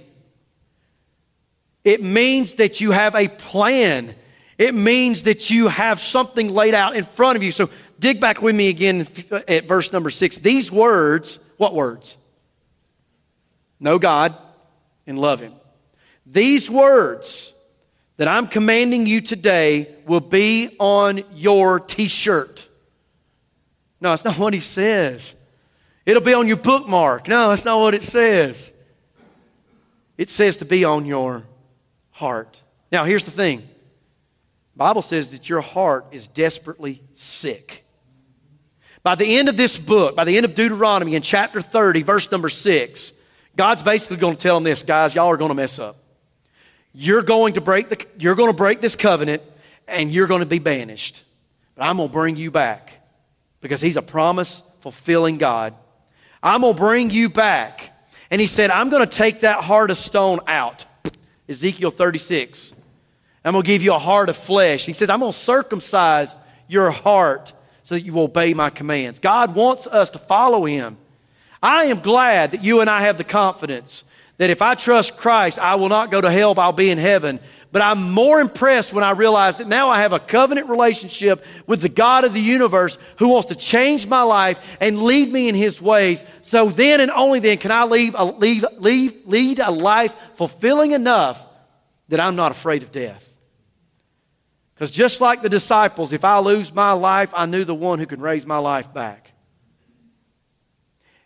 It 1.83 2.01
means 2.01 2.55
that 2.55 2.81
you 2.81 2.91
have 2.91 3.15
a 3.15 3.27
plan. 3.27 4.15
It 4.57 4.73
means 4.73 5.23
that 5.23 5.49
you 5.49 5.67
have 5.67 5.99
something 5.99 6.49
laid 6.49 6.73
out 6.73 6.95
in 6.95 7.05
front 7.05 7.37
of 7.37 7.43
you. 7.43 7.51
So 7.51 7.69
dig 7.99 8.19
back 8.19 8.41
with 8.41 8.55
me 8.55 8.69
again 8.69 9.07
at 9.47 9.65
verse 9.65 9.93
number 9.93 10.09
six. 10.09 10.37
These 10.37 10.71
words, 10.71 11.39
what 11.57 11.75
words? 11.75 12.17
Know 13.79 13.99
God 13.99 14.35
and 15.05 15.19
love 15.19 15.39
Him. 15.39 15.53
These 16.25 16.71
words 16.71 17.53
that 18.17 18.27
I'm 18.27 18.47
commanding 18.47 19.05
you 19.05 19.21
today 19.21 19.93
will 20.05 20.21
be 20.21 20.75
on 20.79 21.23
your 21.33 21.79
t 21.79 22.07
shirt. 22.07 22.67
No, 23.99 24.13
it's 24.13 24.23
not 24.23 24.37
what 24.37 24.53
He 24.53 24.59
says. 24.59 25.35
It'll 26.05 26.21
be 26.21 26.33
on 26.33 26.47
your 26.47 26.57
bookmark. 26.57 27.27
No, 27.27 27.49
that's 27.49 27.65
not 27.65 27.79
what 27.79 27.93
it 27.93 28.03
says. 28.03 28.71
It 30.17 30.29
says 30.29 30.57
to 30.57 30.65
be 30.65 30.85
on 30.85 31.05
your 31.05 31.43
heart. 32.11 32.61
Now, 32.91 33.03
here's 33.03 33.25
the 33.25 33.31
thing. 33.31 33.59
The 33.59 34.77
Bible 34.77 35.01
says 35.01 35.31
that 35.31 35.49
your 35.49 35.61
heart 35.61 36.07
is 36.11 36.27
desperately 36.27 37.01
sick. 37.13 37.85
By 39.03 39.15
the 39.15 39.37
end 39.37 39.49
of 39.49 39.57
this 39.57 39.77
book, 39.77 40.15
by 40.15 40.23
the 40.23 40.35
end 40.37 40.45
of 40.45 40.55
Deuteronomy 40.55 41.15
in 41.15 41.21
chapter 41.21 41.61
30, 41.61 42.03
verse 42.03 42.31
number 42.31 42.49
6, 42.49 43.13
God's 43.55 43.83
basically 43.83 44.17
going 44.17 44.35
to 44.35 44.41
tell 44.41 44.55
them 44.55 44.63
this, 44.63 44.83
guys, 44.83 45.15
y'all 45.15 45.27
are 45.27 45.37
going 45.37 45.49
to 45.49 45.55
mess 45.55 45.79
up. 45.79 45.97
You're 46.95 47.21
going 47.21 47.53
to 47.53 47.61
break 47.61 47.89
the 47.89 48.05
you're 48.17 48.35
going 48.35 48.49
to 48.49 48.55
break 48.55 48.81
this 48.81 48.95
covenant 48.95 49.43
and 49.87 50.11
you're 50.11 50.27
going 50.27 50.39
to 50.39 50.45
be 50.45 50.59
banished. 50.59 51.23
But 51.75 51.83
I'm 51.83 51.97
going 51.97 52.09
to 52.09 52.13
bring 52.13 52.35
you 52.37 52.49
back 52.49 53.05
because 53.61 53.81
he's 53.81 53.97
a 53.97 54.01
promise 54.01 54.63
fulfilling 54.79 55.37
God 55.37 55.75
I'm 56.45 56.61
going 56.61 56.75
to 56.75 56.79
bring 56.79 57.09
you 57.09 57.27
back. 57.27 57.91
And 58.29 58.39
he 58.39 58.45
said, 58.45 58.69
I'm 58.69 58.89
going 58.89 59.03
to 59.03 59.09
take 59.09 59.41
that 59.41 59.63
heart 59.63 59.89
of 59.89 59.97
stone 59.97 60.39
out. 60.45 60.85
Ezekiel 61.49 61.89
36. 61.89 62.71
I'm 63.43 63.53
going 63.53 63.63
to 63.63 63.67
give 63.67 63.81
you 63.81 63.93
a 63.93 63.99
heart 63.99 64.29
of 64.29 64.37
flesh. 64.37 64.85
He 64.85 64.93
says, 64.93 65.09
I'm 65.09 65.19
going 65.19 65.31
to 65.31 65.37
circumcise 65.37 66.35
your 66.67 66.91
heart 66.91 67.51
so 67.81 67.95
that 67.95 68.01
you 68.01 68.19
obey 68.19 68.53
my 68.53 68.69
commands. 68.69 69.19
God 69.19 69.55
wants 69.55 69.87
us 69.87 70.11
to 70.11 70.19
follow 70.19 70.65
him. 70.65 70.97
I 71.63 71.85
am 71.85 71.99
glad 72.01 72.51
that 72.51 72.63
you 72.63 72.81
and 72.81 72.91
I 72.91 73.01
have 73.01 73.17
the 73.17 73.23
confidence 73.23 74.03
that 74.37 74.49
if 74.49 74.61
I 74.61 74.75
trust 74.75 75.17
Christ, 75.17 75.59
I 75.59 75.75
will 75.75 75.89
not 75.89 76.11
go 76.11 76.21
to 76.21 76.29
hell, 76.29 76.53
but 76.53 76.63
I'll 76.63 76.73
be 76.73 76.89
in 76.89 76.97
heaven. 76.97 77.39
But 77.71 77.81
I'm 77.81 78.11
more 78.11 78.39
impressed 78.39 78.93
when 78.93 79.03
I 79.03 79.11
realize 79.11 79.57
that 79.57 79.67
now 79.67 79.89
I 79.89 80.01
have 80.01 80.13
a 80.13 80.19
covenant 80.19 80.69
relationship 80.69 81.45
with 81.67 81.81
the 81.81 81.89
God 81.89 82.23
of 82.23 82.33
the 82.33 82.41
universe 82.41 82.97
who 83.17 83.29
wants 83.29 83.49
to 83.49 83.55
change 83.55 84.07
my 84.07 84.21
life 84.21 84.77
and 84.79 85.03
lead 85.03 85.31
me 85.31 85.49
in 85.49 85.55
his 85.55 85.81
ways. 85.81 86.23
So 86.41 86.69
then 86.69 87.01
and 87.01 87.11
only 87.11 87.39
then 87.39 87.57
can 87.57 87.71
I 87.71 87.83
leave, 87.83 88.15
leave, 88.37 88.65
leave, 88.77 89.25
lead 89.25 89.59
a 89.59 89.71
life 89.71 90.15
fulfilling 90.35 90.91
enough 90.91 91.45
that 92.09 92.19
I'm 92.19 92.35
not 92.35 92.51
afraid 92.51 92.83
of 92.83 92.91
death. 92.91 93.29
Because 94.73 94.91
just 94.91 95.21
like 95.21 95.41
the 95.41 95.49
disciples, 95.49 96.11
if 96.13 96.25
I 96.25 96.39
lose 96.39 96.73
my 96.73 96.91
life, 96.91 97.31
I 97.33 97.45
knew 97.45 97.63
the 97.63 97.75
one 97.75 97.97
who 97.99 98.05
can 98.05 98.21
raise 98.21 98.45
my 98.45 98.57
life 98.57 98.93
back. 98.93 99.24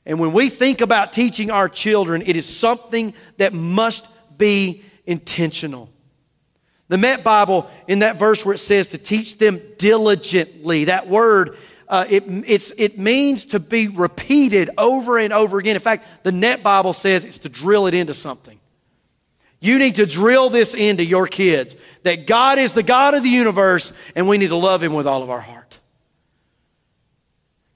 And 0.09 0.19
when 0.19 0.33
we 0.33 0.49
think 0.49 0.81
about 0.81 1.13
teaching 1.13 1.51
our 1.51 1.69
children, 1.69 2.23
it 2.25 2.35
is 2.35 2.47
something 2.47 3.13
that 3.37 3.53
must 3.53 4.07
be 4.39 4.83
intentional. 5.05 5.87
The 6.87 6.97
Met 6.97 7.23
Bible, 7.23 7.69
in 7.87 7.99
that 7.99 8.15
verse 8.15 8.43
where 8.43 8.55
it 8.55 8.57
says 8.57 8.87
to 8.87 8.97
teach 8.97 9.37
them 9.37 9.61
diligently, 9.77 10.85
that 10.85 11.07
word, 11.07 11.57
uh, 11.87 12.05
it, 12.09 12.23
it 12.75 12.97
means 12.97 13.45
to 13.45 13.59
be 13.59 13.87
repeated 13.87 14.71
over 14.79 15.19
and 15.19 15.31
over 15.31 15.59
again. 15.59 15.75
In 15.75 15.81
fact, 15.81 16.07
the 16.23 16.31
Net 16.31 16.63
Bible 16.63 16.93
says 16.93 17.23
it's 17.23 17.37
to 17.39 17.49
drill 17.49 17.85
it 17.85 17.93
into 17.93 18.15
something. 18.15 18.59
You 19.59 19.77
need 19.77 19.95
to 19.95 20.07
drill 20.07 20.49
this 20.49 20.73
into 20.73 21.05
your 21.05 21.27
kids 21.27 21.75
that 22.01 22.25
God 22.25 22.57
is 22.57 22.71
the 22.71 22.81
God 22.81 23.13
of 23.13 23.21
the 23.21 23.29
universe 23.29 23.93
and 24.15 24.27
we 24.27 24.39
need 24.39 24.47
to 24.47 24.55
love 24.55 24.81
Him 24.81 24.95
with 24.95 25.05
all 25.05 25.21
of 25.21 25.29
our 25.29 25.41
heart. 25.41 25.58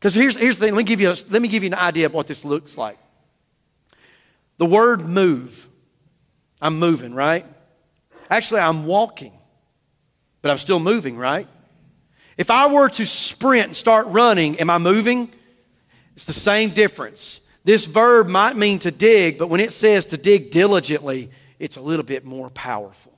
Because 0.03 0.15
here's, 0.15 0.35
here's 0.35 0.57
the 0.57 0.65
thing 0.65 0.75
let 0.75 0.79
me, 0.79 0.83
give 0.83 0.99
you 0.99 1.11
a, 1.11 1.15
let 1.29 1.41
me 1.41 1.47
give 1.47 1.63
you 1.63 1.69
an 1.69 1.75
idea 1.75 2.07
of 2.07 2.13
what 2.13 2.27
this 2.27 2.43
looks 2.43 2.77
like. 2.77 2.97
The 4.57 4.65
word 4.65 4.99
move, 4.99 5.69
I'm 6.61 6.77
moving, 6.77 7.13
right? 7.13 7.45
Actually, 8.29 8.59
I'm 8.59 8.85
walking, 8.85 9.31
but 10.41 10.51
I'm 10.51 10.57
still 10.57 10.81
moving, 10.81 11.15
right? 11.15 11.47
If 12.35 12.51
I 12.51 12.67
were 12.67 12.89
to 12.89 13.05
sprint 13.05 13.67
and 13.67 13.75
start 13.77 14.07
running, 14.07 14.59
am 14.59 14.69
I 14.69 14.77
moving? 14.77 15.31
It's 16.17 16.25
the 16.25 16.33
same 16.33 16.71
difference. 16.71 17.39
This 17.63 17.85
verb 17.85 18.27
might 18.27 18.57
mean 18.57 18.79
to 18.79 18.91
dig, 18.91 19.37
but 19.37 19.47
when 19.47 19.61
it 19.61 19.71
says 19.71 20.07
to 20.07 20.17
dig 20.17 20.51
diligently, 20.51 21.31
it's 21.59 21.77
a 21.77 21.81
little 21.81 22.03
bit 22.03 22.25
more 22.25 22.49
powerful. 22.49 23.17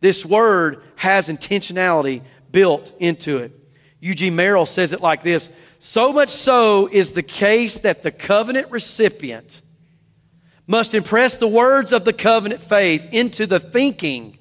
This 0.00 0.24
word 0.24 0.84
has 0.96 1.28
intentionality 1.28 2.22
built 2.50 2.92
into 2.98 3.36
it. 3.36 3.60
Eugene 4.00 4.36
Merrill 4.36 4.66
says 4.66 4.92
it 4.92 5.00
like 5.00 5.22
this 5.22 5.50
So 5.86 6.14
much 6.14 6.30
so 6.30 6.88
is 6.90 7.12
the 7.12 7.22
case 7.22 7.80
that 7.80 8.02
the 8.02 8.10
covenant 8.10 8.70
recipient 8.70 9.60
must 10.66 10.94
impress 10.94 11.36
the 11.36 11.46
words 11.46 11.92
of 11.92 12.06
the 12.06 12.14
covenant 12.14 12.62
faith 12.62 13.06
into 13.12 13.46
the 13.46 13.60
thinking 13.60 14.38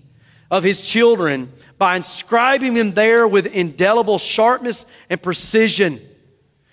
of 0.50 0.64
his 0.64 0.82
children 0.82 1.52
by 1.78 1.98
inscribing 1.98 2.76
them 2.76 2.94
there 2.94 3.28
with 3.28 3.54
indelible 3.54 4.20
sharpness 4.20 4.86
and 5.10 5.22
precision. 5.22 6.00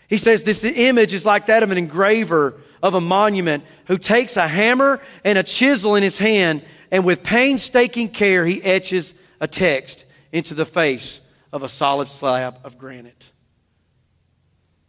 He 0.08 0.18
says 0.18 0.44
this 0.44 0.62
image 0.62 1.14
is 1.14 1.26
like 1.26 1.46
that 1.46 1.64
of 1.64 1.72
an 1.72 1.76
engraver 1.76 2.54
of 2.80 2.94
a 2.94 3.00
monument 3.00 3.64
who 3.86 3.98
takes 3.98 4.36
a 4.36 4.46
hammer 4.46 5.00
and 5.24 5.36
a 5.36 5.42
chisel 5.42 5.96
in 5.96 6.04
his 6.04 6.16
hand 6.16 6.62
and 6.92 7.04
with 7.04 7.24
painstaking 7.24 8.10
care 8.10 8.46
he 8.46 8.62
etches 8.62 9.14
a 9.40 9.48
text 9.48 10.04
into 10.30 10.54
the 10.54 10.64
face 10.64 11.20
of 11.52 11.64
a 11.64 11.68
solid 11.68 12.06
slab 12.06 12.60
of 12.62 12.78
granite. 12.78 13.32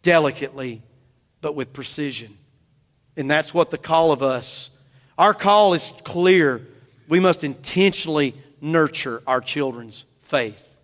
Delicately, 0.02 0.82
but 1.40 1.54
with 1.54 1.72
precision. 1.72 2.36
And 3.16 3.30
that's 3.30 3.54
what 3.54 3.70
the 3.70 3.78
call 3.78 4.12
of 4.12 4.22
us. 4.22 4.70
Our 5.18 5.34
call 5.34 5.74
is 5.74 5.92
clear. 6.04 6.66
We 7.08 7.20
must 7.20 7.44
intentionally 7.44 8.34
nurture 8.60 9.22
our 9.26 9.40
children's 9.40 10.04
faith. 10.22 10.78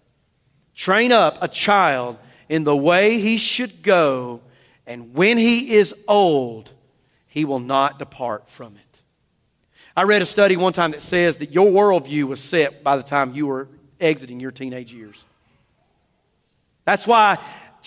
Train 0.75 1.13
up 1.13 1.39
a 1.41 1.49
child 1.49 2.19
in 2.49 2.65
the 2.65 2.77
way 2.77 3.19
he 3.21 3.37
should 3.37 3.83
go, 3.83 4.41
and 4.87 5.15
when 5.15 5.39
he 5.39 5.75
is 5.75 5.95
old, 6.07 6.73
he 7.27 7.45
will 7.45 7.59
not 7.59 7.99
depart 7.99 8.49
from 8.49 8.77
it. 8.77 9.03
I 9.97 10.05
read 10.05 10.23
a 10.23 10.27
study 10.27 10.57
one 10.57 10.73
time 10.73 10.93
that 10.93 11.03
says 11.03 11.39
that 11.39 11.51
your 11.51 11.67
worldview 11.67 12.25
was 12.25 12.41
set 12.41 12.85
by 12.85 12.97
the 12.97 13.03
time 13.03 13.35
you 13.35 13.49
were 13.49 13.69
exiting 14.01 14.39
your 14.39 14.53
teenage 14.53 14.93
years. 14.93 15.25
That's 16.85 17.07
why 17.07 17.39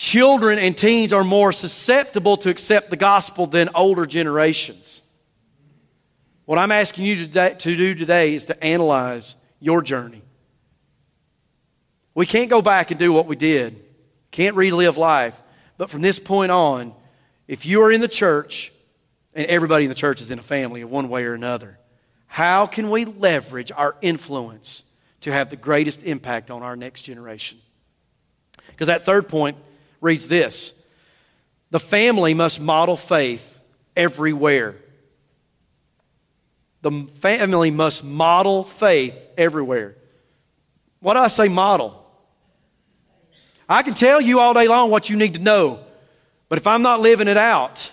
children 0.02 0.58
and 0.58 0.76
teens 0.76 1.12
are 1.12 1.22
more 1.22 1.52
susceptible 1.52 2.36
to 2.36 2.50
accept 2.50 2.90
the 2.90 2.96
gospel 2.96 3.46
than 3.46 3.68
older 3.72 4.04
generations. 4.04 5.00
What 6.44 6.58
I'm 6.58 6.72
asking 6.72 7.04
you 7.04 7.28
to 7.28 7.56
do 7.56 7.94
today 7.94 8.34
is 8.34 8.46
to 8.46 8.64
analyze 8.64 9.36
your 9.60 9.80
journey. 9.80 10.22
We 12.16 12.26
can't 12.26 12.50
go 12.50 12.60
back 12.60 12.90
and 12.90 12.98
do 12.98 13.12
what 13.12 13.26
we 13.26 13.36
did, 13.36 13.80
can't 14.32 14.56
relive 14.56 14.96
life. 14.96 15.40
But 15.78 15.88
from 15.88 16.02
this 16.02 16.18
point 16.18 16.50
on, 16.50 16.92
if 17.46 17.64
you 17.64 17.82
are 17.82 17.92
in 17.92 18.00
the 18.00 18.08
church, 18.08 18.72
and 19.34 19.46
everybody 19.46 19.84
in 19.84 19.88
the 19.88 19.94
church 19.94 20.20
is 20.20 20.32
in 20.32 20.40
a 20.40 20.42
family 20.42 20.80
in 20.80 20.90
one 20.90 21.10
way 21.10 21.22
or 21.26 21.34
another, 21.34 21.78
how 22.26 22.66
can 22.66 22.90
we 22.90 23.04
leverage 23.04 23.70
our 23.70 23.94
influence 24.02 24.82
to 25.20 25.30
have 25.30 25.48
the 25.48 25.56
greatest 25.56 26.02
impact 26.02 26.50
on 26.50 26.64
our 26.64 26.74
next 26.74 27.02
generation? 27.02 27.58
Because 28.66 28.88
that 28.88 29.06
third 29.06 29.28
point 29.28 29.56
reads 30.02 30.28
this 30.28 30.84
The 31.70 31.80
family 31.80 32.34
must 32.34 32.60
model 32.60 32.98
faith 32.98 33.58
everywhere. 33.96 34.76
The 36.82 37.08
family 37.14 37.70
must 37.70 38.04
model 38.04 38.64
faith 38.64 39.16
everywhere. 39.38 39.96
What 41.00 41.14
do 41.14 41.20
I 41.20 41.28
say 41.28 41.48
model? 41.48 41.98
I 43.68 43.82
can 43.82 43.94
tell 43.94 44.20
you 44.20 44.40
all 44.40 44.52
day 44.52 44.68
long 44.68 44.90
what 44.90 45.08
you 45.08 45.16
need 45.16 45.34
to 45.34 45.40
know, 45.40 45.80
but 46.48 46.58
if 46.58 46.66
I'm 46.66 46.82
not 46.82 47.00
living 47.00 47.28
it 47.28 47.36
out, 47.36 47.92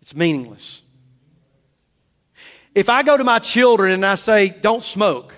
it's 0.00 0.14
meaningless. 0.14 0.82
If 2.74 2.88
I 2.88 3.02
go 3.02 3.16
to 3.16 3.24
my 3.24 3.38
children 3.38 3.92
and 3.92 4.04
I 4.04 4.16
say, 4.16 4.48
don't 4.48 4.84
smoke, 4.84 5.34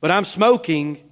but 0.00 0.10
I'm 0.10 0.24
smoking, 0.24 1.09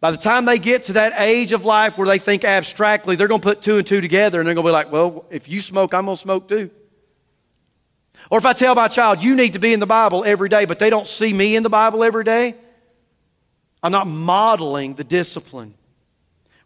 by 0.00 0.10
the 0.10 0.16
time 0.16 0.46
they 0.46 0.58
get 0.58 0.84
to 0.84 0.94
that 0.94 1.12
age 1.16 1.52
of 1.52 1.64
life 1.64 1.98
where 1.98 2.06
they 2.06 2.18
think 2.18 2.44
abstractly, 2.44 3.16
they're 3.16 3.28
going 3.28 3.40
to 3.40 3.46
put 3.46 3.60
two 3.60 3.76
and 3.76 3.86
two 3.86 4.00
together 4.00 4.40
and 4.40 4.46
they're 4.46 4.54
going 4.54 4.64
to 4.64 4.68
be 4.68 4.72
like, 4.72 4.90
well, 4.90 5.26
if 5.30 5.48
you 5.48 5.60
smoke, 5.60 5.92
I'm 5.92 6.06
going 6.06 6.16
to 6.16 6.22
smoke 6.22 6.48
too. 6.48 6.70
Or 8.30 8.38
if 8.38 8.46
I 8.46 8.52
tell 8.54 8.74
my 8.74 8.88
child, 8.88 9.22
you 9.22 9.34
need 9.34 9.52
to 9.54 9.58
be 9.58 9.72
in 9.72 9.80
the 9.80 9.86
Bible 9.86 10.24
every 10.24 10.48
day, 10.48 10.64
but 10.64 10.78
they 10.78 10.88
don't 10.88 11.06
see 11.06 11.32
me 11.32 11.54
in 11.54 11.62
the 11.62 11.70
Bible 11.70 12.02
every 12.02 12.24
day, 12.24 12.54
I'm 13.82 13.92
not 13.92 14.06
modeling 14.06 14.94
the 14.94 15.04
discipline. 15.04 15.74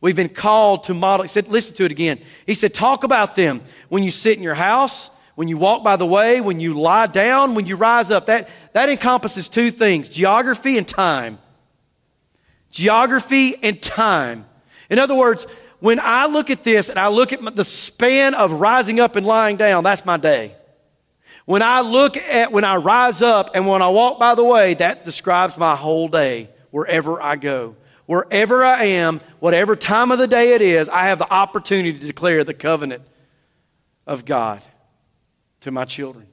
We've 0.00 0.16
been 0.16 0.28
called 0.28 0.84
to 0.84 0.94
model. 0.94 1.22
He 1.22 1.28
said, 1.28 1.48
listen 1.48 1.74
to 1.76 1.84
it 1.84 1.92
again. 1.92 2.20
He 2.46 2.54
said, 2.54 2.74
talk 2.74 3.04
about 3.04 3.36
them 3.36 3.62
when 3.88 4.02
you 4.02 4.10
sit 4.10 4.36
in 4.36 4.42
your 4.42 4.54
house, 4.54 5.10
when 5.34 5.48
you 5.48 5.56
walk 5.56 5.82
by 5.82 5.96
the 5.96 6.06
way, 6.06 6.40
when 6.40 6.60
you 6.60 6.74
lie 6.74 7.06
down, 7.06 7.54
when 7.54 7.66
you 7.66 7.76
rise 7.76 8.10
up. 8.10 8.26
That, 8.26 8.48
that 8.72 8.88
encompasses 8.88 9.48
two 9.48 9.70
things 9.70 10.08
geography 10.08 10.76
and 10.76 10.86
time. 10.86 11.38
Geography 12.74 13.54
and 13.62 13.80
time. 13.80 14.44
In 14.90 14.98
other 14.98 15.14
words, 15.14 15.46
when 15.78 16.00
I 16.00 16.26
look 16.26 16.50
at 16.50 16.64
this 16.64 16.88
and 16.88 16.98
I 16.98 17.06
look 17.06 17.32
at 17.32 17.54
the 17.54 17.64
span 17.64 18.34
of 18.34 18.50
rising 18.50 18.98
up 18.98 19.14
and 19.14 19.24
lying 19.24 19.56
down, 19.56 19.84
that's 19.84 20.04
my 20.04 20.16
day. 20.16 20.56
When 21.44 21.62
I 21.62 21.82
look 21.82 22.16
at 22.16 22.50
when 22.50 22.64
I 22.64 22.76
rise 22.76 23.22
up 23.22 23.50
and 23.54 23.68
when 23.68 23.80
I 23.80 23.90
walk 23.90 24.18
by 24.18 24.34
the 24.34 24.42
way, 24.42 24.74
that 24.74 25.04
describes 25.04 25.56
my 25.56 25.76
whole 25.76 26.08
day 26.08 26.50
wherever 26.72 27.22
I 27.22 27.36
go. 27.36 27.76
Wherever 28.06 28.64
I 28.64 28.84
am, 28.86 29.20
whatever 29.38 29.76
time 29.76 30.10
of 30.10 30.18
the 30.18 30.26
day 30.26 30.54
it 30.54 30.60
is, 30.60 30.88
I 30.88 31.04
have 31.04 31.20
the 31.20 31.32
opportunity 31.32 31.96
to 31.96 32.04
declare 32.04 32.42
the 32.42 32.54
covenant 32.54 33.02
of 34.04 34.24
God 34.24 34.62
to 35.60 35.70
my 35.70 35.84
children. 35.84 36.26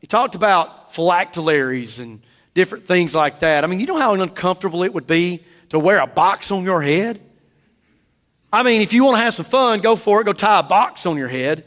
He 0.00 0.08
talked 0.08 0.34
about 0.34 0.92
phylacteries 0.92 2.00
and 2.00 2.22
different 2.56 2.88
things 2.88 3.14
like 3.14 3.38
that. 3.40 3.62
I 3.62 3.68
mean, 3.68 3.78
you 3.78 3.86
know 3.86 3.98
how 3.98 4.14
uncomfortable 4.14 4.82
it 4.82 4.92
would 4.92 5.06
be 5.06 5.44
to 5.68 5.78
wear 5.78 6.00
a 6.00 6.08
box 6.08 6.50
on 6.50 6.64
your 6.64 6.82
head? 6.82 7.20
I 8.52 8.64
mean, 8.64 8.82
if 8.82 8.92
you 8.92 9.04
want 9.04 9.18
to 9.18 9.22
have 9.22 9.34
some 9.34 9.46
fun, 9.46 9.78
go 9.78 9.94
for 9.94 10.20
it. 10.20 10.24
Go 10.24 10.32
tie 10.32 10.58
a 10.58 10.62
box 10.64 11.06
on 11.06 11.16
your 11.16 11.28
head. 11.28 11.64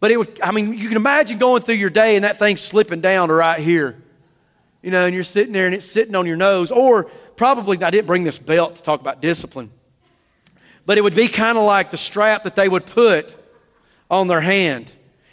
But 0.00 0.10
it 0.10 0.18
would, 0.18 0.40
I 0.42 0.52
mean, 0.52 0.76
you 0.76 0.88
can 0.88 0.96
imagine 0.96 1.38
going 1.38 1.62
through 1.62 1.76
your 1.76 1.88
day 1.88 2.16
and 2.16 2.24
that 2.24 2.38
thing 2.38 2.58
slipping 2.58 3.00
down 3.00 3.28
to 3.28 3.34
right 3.34 3.58
here 3.58 3.96
you 4.82 4.90
know, 4.90 5.04
and 5.06 5.14
you're 5.14 5.24
sitting 5.24 5.52
there 5.52 5.66
and 5.66 5.74
it's 5.74 5.84
sitting 5.84 6.14
on 6.14 6.26
your 6.26 6.36
nose. 6.36 6.70
Or 6.70 7.04
probably, 7.36 7.82
I 7.82 7.90
didn't 7.90 8.06
bring 8.06 8.24
this 8.24 8.38
belt 8.38 8.76
to 8.76 8.82
talk 8.82 9.00
about 9.00 9.20
discipline, 9.20 9.70
but 10.86 10.98
it 10.98 11.02
would 11.02 11.14
be 11.14 11.28
kind 11.28 11.58
of 11.58 11.64
like 11.64 11.90
the 11.90 11.96
strap 11.96 12.44
that 12.44 12.56
they 12.56 12.68
would 12.68 12.86
put 12.86 13.36
on 14.10 14.28
their 14.28 14.40
hand. 14.40 14.90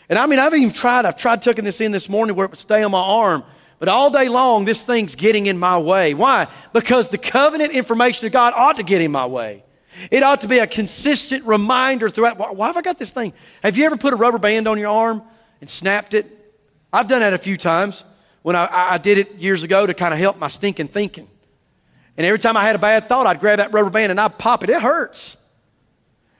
And 0.09 0.19
I 0.19 0.25
mean, 0.25 0.39
I've 0.39 0.53
even 0.53 0.71
tried, 0.71 1.05
I've 1.05 1.17
tried 1.17 1.41
tucking 1.41 1.65
this 1.65 1.81
in 1.81 1.91
this 1.91 2.09
morning 2.09 2.35
where 2.35 2.45
it 2.45 2.51
would 2.51 2.59
stay 2.59 2.83
on 2.83 2.91
my 2.91 3.01
arm. 3.01 3.43
But 3.79 3.89
all 3.89 4.09
day 4.09 4.29
long, 4.29 4.65
this 4.65 4.83
thing's 4.83 5.15
getting 5.15 5.47
in 5.47 5.57
my 5.57 5.77
way. 5.77 6.13
Why? 6.13 6.47
Because 6.73 7.09
the 7.09 7.17
covenant 7.17 7.73
information 7.73 8.25
of 8.25 8.31
God 8.31 8.53
ought 8.55 8.77
to 8.77 8.83
get 8.83 9.01
in 9.01 9.11
my 9.11 9.25
way. 9.25 9.63
It 10.11 10.23
ought 10.23 10.41
to 10.41 10.47
be 10.47 10.59
a 10.59 10.67
consistent 10.67 11.45
reminder 11.45 12.09
throughout. 12.09 12.55
Why 12.55 12.67
have 12.67 12.77
I 12.77 12.81
got 12.81 12.99
this 12.99 13.11
thing? 13.11 13.33
Have 13.63 13.77
you 13.77 13.85
ever 13.85 13.97
put 13.97 14.13
a 14.13 14.17
rubber 14.17 14.39
band 14.39 14.67
on 14.67 14.77
your 14.77 14.89
arm 14.89 15.23
and 15.61 15.69
snapped 15.69 16.13
it? 16.13 16.25
I've 16.91 17.07
done 17.07 17.19
that 17.19 17.33
a 17.33 17.37
few 17.37 17.57
times 17.57 18.03
when 18.41 18.55
I, 18.55 18.69
I 18.71 18.97
did 18.97 19.17
it 19.17 19.35
years 19.35 19.63
ago 19.63 19.85
to 19.85 19.93
kind 19.93 20.13
of 20.13 20.19
help 20.19 20.37
my 20.37 20.47
stinking 20.47 20.87
thinking. 20.87 21.27
And 22.17 22.25
every 22.25 22.39
time 22.39 22.55
I 22.55 22.63
had 22.63 22.75
a 22.75 22.79
bad 22.79 23.09
thought, 23.09 23.27
I'd 23.27 23.39
grab 23.39 23.57
that 23.57 23.73
rubber 23.73 23.89
band 23.89 24.11
and 24.11 24.19
I'd 24.19 24.37
pop 24.37 24.63
it. 24.63 24.69
It 24.69 24.81
hurts. 24.81 25.35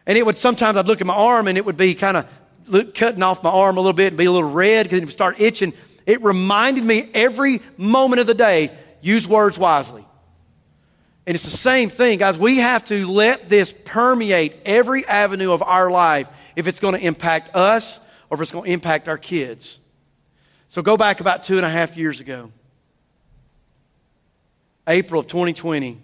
And 0.06 0.18
it 0.18 0.26
would 0.26 0.38
sometimes 0.38 0.78
I'd 0.78 0.88
look 0.88 1.02
at 1.02 1.08
my 1.08 1.16
arm 1.16 1.48
and 1.48 1.58
it 1.58 1.66
would 1.66 1.78
be 1.78 1.96
kind 1.96 2.18
of 2.18 2.94
cutting 2.94 3.24
off 3.24 3.44
my 3.44 3.50
arm 3.50 3.78
a 3.78 3.80
little 3.80 3.94
bit 3.94 4.10
and 4.10 4.18
be 4.18 4.26
a 4.26 4.32
little 4.32 4.50
red 4.50 4.86
because 4.86 5.00
it 5.00 5.06
would 5.06 5.12
start 5.12 5.42
itching. 5.42 5.74
It 6.06 6.22
reminded 6.24 6.84
me 6.84 7.10
every 7.14 7.62
moment 7.78 8.20
of 8.20 8.28
the 8.28 8.34
day 8.34 8.72
use 9.02 9.28
words 9.28 9.58
wisely. 9.58 10.06
And 11.28 11.34
it's 11.34 11.44
the 11.44 11.58
same 11.58 11.90
thing, 11.90 12.20
guys. 12.20 12.38
We 12.38 12.58
have 12.58 12.86
to 12.86 13.08
let 13.08 13.50
this 13.50 13.74
permeate 13.86 14.56
every 14.66 15.06
avenue 15.08 15.52
of 15.52 15.64
our 15.64 15.90
life 15.90 16.28
if 16.56 16.68
it's 16.68 16.80
going 16.80 16.94
to 16.94 17.04
impact 17.04 17.56
us 17.56 18.00
or 18.30 18.36
if 18.36 18.42
it's 18.42 18.52
going 18.52 18.66
to 18.66 18.72
impact 18.72 19.08
our 19.08 19.18
kids. 19.18 19.80
So 20.68 20.82
go 20.82 20.98
back 20.98 21.22
about 21.22 21.44
two 21.44 21.58
and 21.58 21.66
a 21.66 21.70
half 21.70 21.98
years 21.98 22.20
ago, 22.20 22.52
April 24.88 25.20
of 25.20 25.28
2020, 25.28 26.00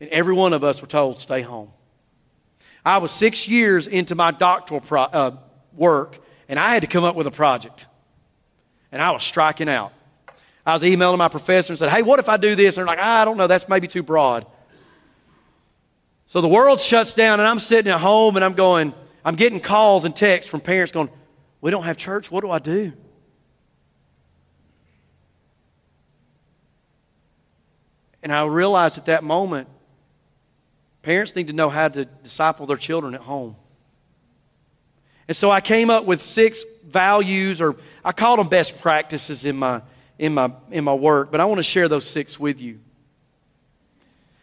and 0.00 0.10
every 0.10 0.34
one 0.34 0.52
of 0.52 0.62
us 0.62 0.80
were 0.80 0.88
told, 0.88 1.20
stay 1.20 1.40
home. 1.42 1.70
I 2.84 2.98
was 2.98 3.10
six 3.10 3.48
years 3.48 3.86
into 3.86 4.14
my 4.14 4.30
doctoral 4.30 4.80
pro- 4.80 5.02
uh, 5.02 5.36
work, 5.72 6.18
and 6.48 6.58
I 6.58 6.74
had 6.74 6.82
to 6.82 6.86
come 6.86 7.04
up 7.04 7.16
with 7.16 7.26
a 7.26 7.30
project. 7.30 7.86
And 8.96 9.02
I 9.02 9.10
was 9.10 9.22
striking 9.22 9.68
out. 9.68 9.92
I 10.64 10.72
was 10.72 10.82
emailing 10.82 11.18
my 11.18 11.28
professor 11.28 11.70
and 11.70 11.78
said, 11.78 11.90
hey, 11.90 12.00
what 12.00 12.18
if 12.18 12.30
I 12.30 12.38
do 12.38 12.54
this? 12.54 12.78
And 12.78 12.88
they're 12.88 12.96
like, 12.96 12.98
I 12.98 13.26
don't 13.26 13.36
know, 13.36 13.46
that's 13.46 13.68
maybe 13.68 13.86
too 13.86 14.02
broad. 14.02 14.46
So 16.24 16.40
the 16.40 16.48
world 16.48 16.80
shuts 16.80 17.12
down, 17.12 17.38
and 17.38 17.46
I'm 17.46 17.58
sitting 17.58 17.92
at 17.92 18.00
home 18.00 18.36
and 18.36 18.44
I'm 18.44 18.54
going, 18.54 18.94
I'm 19.22 19.34
getting 19.34 19.60
calls 19.60 20.06
and 20.06 20.16
texts 20.16 20.50
from 20.50 20.62
parents 20.62 20.92
going, 20.92 21.10
We 21.60 21.70
don't 21.70 21.82
have 21.82 21.98
church. 21.98 22.30
What 22.30 22.40
do 22.40 22.50
I 22.50 22.58
do? 22.58 22.94
And 28.22 28.32
I 28.32 28.46
realized 28.46 28.96
at 28.96 29.04
that 29.04 29.24
moment, 29.24 29.68
parents 31.02 31.36
need 31.36 31.48
to 31.48 31.52
know 31.52 31.68
how 31.68 31.88
to 31.88 32.06
disciple 32.06 32.64
their 32.64 32.78
children 32.78 33.14
at 33.14 33.20
home. 33.20 33.56
And 35.28 35.36
so 35.36 35.50
I 35.50 35.60
came 35.60 35.90
up 35.90 36.06
with 36.06 36.22
six 36.22 36.64
values, 36.96 37.60
or 37.60 37.76
I 38.02 38.12
call 38.12 38.38
them 38.38 38.48
best 38.48 38.80
practices 38.80 39.44
in 39.44 39.58
my, 39.58 39.82
in 40.18 40.32
my, 40.32 40.50
in 40.70 40.82
my 40.82 40.94
work, 40.94 41.30
but 41.30 41.42
I 41.42 41.44
want 41.44 41.58
to 41.58 41.62
share 41.62 41.88
those 41.88 42.06
six 42.06 42.40
with 42.40 42.58
you. 42.58 42.80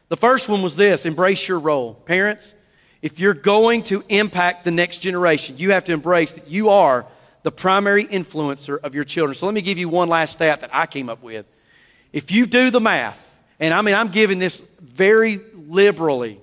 The 0.10 0.18
first 0.18 0.48
one 0.48 0.62
was 0.62 0.76
this 0.76 1.08
embrace 1.08 1.48
your 1.48 1.58
role. 1.58 1.96
Parents, 1.96 2.54
if 3.02 3.20
you're 3.20 3.34
going 3.34 3.82
to 3.84 4.04
impact 4.08 4.66
the 4.66 4.70
next 4.70 5.00
generation, 5.00 5.58
you 5.58 5.72
have 5.72 5.86
to 5.86 5.94
embrace 5.94 6.34
that 6.34 6.48
you 6.48 6.70
are 6.70 7.08
the 7.42 7.52
primary 7.52 8.06
influencer 8.06 8.80
of 8.80 8.94
your 8.94 9.04
children. 9.04 9.34
So 9.34 9.48
let 9.48 9.56
me 9.56 9.62
give 9.64 9.80
you 9.80 9.90
one 9.90 10.08
last 10.08 10.34
stat 10.34 10.62
that 10.62 10.70
I 10.72 10.86
came 10.86 11.10
up 11.10 11.24
with. 11.24 11.52
If 12.12 12.32
you 12.32 12.46
do 12.46 12.70
the 12.70 12.80
math, 12.80 13.42
and 13.60 13.74
I 13.74 13.82
mean, 13.82 13.96
I'm 13.96 14.10
giving 14.10 14.38
this 14.38 14.60
very 14.80 15.42
liberally. 15.56 16.40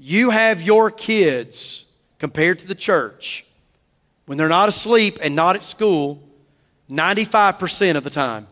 You 0.00 0.30
have 0.30 0.60
your 0.62 0.90
kids 0.90 1.86
compared 2.18 2.58
to 2.58 2.66
the 2.66 2.74
church 2.74 3.44
when 4.28 4.36
they're 4.36 4.46
not 4.46 4.68
asleep 4.68 5.18
and 5.22 5.34
not 5.34 5.56
at 5.56 5.62
school 5.62 6.22
95% 6.90 7.96
of 7.96 8.04
the 8.04 8.10
time. 8.10 8.46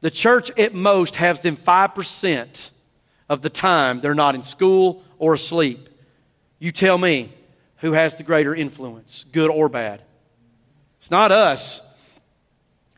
The 0.00 0.10
church 0.10 0.50
at 0.58 0.74
most 0.74 1.14
has 1.14 1.40
them 1.42 1.56
5% 1.56 2.70
of 3.28 3.40
the 3.40 3.48
time 3.48 4.00
they're 4.00 4.16
not 4.16 4.34
in 4.34 4.42
school 4.42 5.04
or 5.20 5.34
asleep. 5.34 5.88
You 6.58 6.72
tell 6.72 6.98
me 6.98 7.32
who 7.76 7.92
has 7.92 8.16
the 8.16 8.24
greater 8.24 8.52
influence, 8.52 9.24
good 9.30 9.48
or 9.48 9.68
bad. 9.68 10.02
It's 10.98 11.10
not 11.12 11.30
us. 11.30 11.80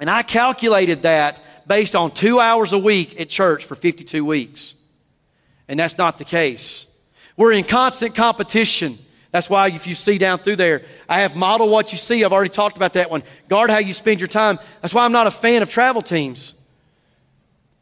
And 0.01 0.09
I 0.09 0.23
calculated 0.23 1.03
that 1.03 1.43
based 1.67 1.95
on 1.95 2.11
two 2.11 2.41
hours 2.41 2.73
a 2.73 2.79
week 2.79 3.21
at 3.21 3.29
church 3.29 3.67
for 3.67 3.75
52 3.75 4.25
weeks. 4.25 4.77
And 5.69 5.79
that's 5.79 5.99
not 5.99 6.17
the 6.17 6.25
case. 6.25 6.87
We're 7.37 7.53
in 7.53 7.65
constant 7.65 8.15
competition. 8.15 8.99
That's 9.35 9.51
why 9.51 9.67
if 9.67 9.89
you 9.89 9.97
see 9.97 10.17
down 10.17 10.39
through 10.39 10.55
there, 10.55 10.83
I 11.09 11.23
have 11.23 11.35
model 11.35 11.69
what 11.69 11.91
you 11.91 11.99
see. 11.99 12.23
I've 12.23 12.33
already 12.33 12.51
talked 12.51 12.77
about 12.77 12.93
that 12.93 13.11
one. 13.11 13.25
Guard 13.49 13.69
how 13.69 13.79
you 13.79 13.93
spend 13.93 14.21
your 14.21 14.29
time. 14.29 14.61
That's 14.81 14.95
why 14.95 15.05
I'm 15.05 15.11
not 15.11 15.27
a 15.27 15.31
fan 15.33 15.61
of 15.61 15.69
travel 15.69 16.03
teams. 16.03 16.55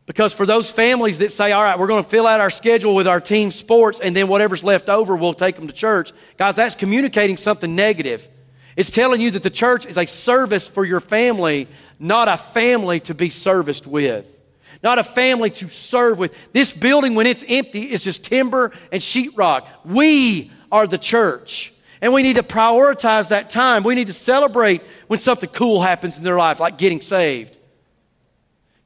Because 0.06 0.32
for 0.32 0.46
those 0.46 0.70
families 0.70 1.18
that 1.18 1.30
say, 1.30 1.52
all 1.52 1.62
right, 1.62 1.78
we're 1.78 1.88
going 1.88 2.04
to 2.04 2.08
fill 2.08 2.26
out 2.26 2.40
our 2.40 2.48
schedule 2.48 2.94
with 2.94 3.06
our 3.06 3.20
team 3.20 3.52
sports 3.52 4.00
and 4.00 4.16
then 4.16 4.28
whatever's 4.28 4.64
left 4.64 4.88
over, 4.88 5.14
we'll 5.14 5.34
take 5.34 5.56
them 5.56 5.66
to 5.66 5.74
church. 5.74 6.12
Guys, 6.38 6.56
that's 6.56 6.74
communicating 6.74 7.36
something 7.36 7.76
negative. 7.76 8.26
It's 8.74 8.90
telling 8.90 9.20
you 9.20 9.30
that 9.32 9.42
the 9.42 9.50
church 9.50 9.84
is 9.84 9.98
a 9.98 10.06
service 10.06 10.66
for 10.66 10.86
your 10.86 11.00
family, 11.00 11.68
not 11.98 12.28
a 12.28 12.38
family 12.38 12.98
to 13.00 13.14
be 13.14 13.28
serviced 13.28 13.86
with. 13.86 14.40
Not 14.82 14.98
a 14.98 15.04
family 15.04 15.50
to 15.50 15.68
serve 15.68 16.18
with. 16.18 16.34
This 16.54 16.72
building, 16.72 17.14
when 17.14 17.26
it's 17.26 17.44
empty, 17.46 17.82
is 17.82 18.02
just 18.02 18.24
timber 18.24 18.72
and 18.90 19.02
sheetrock. 19.02 19.68
We 19.84 20.50
are 20.72 20.88
the 20.88 20.98
church. 20.98 21.72
And 22.00 22.12
we 22.12 22.24
need 22.24 22.34
to 22.34 22.42
prioritize 22.42 23.28
that 23.28 23.48
time. 23.50 23.84
We 23.84 23.94
need 23.94 24.08
to 24.08 24.12
celebrate 24.12 24.82
when 25.06 25.20
something 25.20 25.50
cool 25.50 25.80
happens 25.80 26.18
in 26.18 26.24
their 26.24 26.36
life, 26.36 26.58
like 26.58 26.78
getting 26.78 27.00
saved, 27.00 27.56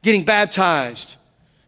getting 0.02 0.24
baptized, 0.24 1.16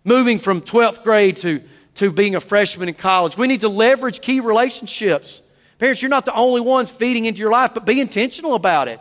moving 0.05 0.39
from 0.39 0.61
12th 0.61 1.03
grade 1.03 1.39
to, 1.39 1.63
to 1.95 2.13
being 2.13 2.35
a 2.35 2.41
freshman 2.41 2.89
in 2.89 2.95
college. 2.95 3.39
We 3.39 3.47
need 3.47 3.63
to 3.63 3.71
leverage 3.71 4.21
key 4.21 4.41
relationships 4.41 5.41
Parents, 5.79 6.03
you're 6.03 6.09
not 6.09 6.25
the 6.25 6.35
only 6.35 6.61
ones 6.61 6.91
feeding 6.91 7.25
into 7.25 7.39
your 7.39 7.53
life, 7.53 7.73
but 7.73 7.85
be 7.85 8.01
intentional 8.01 8.55
about 8.55 8.89
it. 8.89 9.01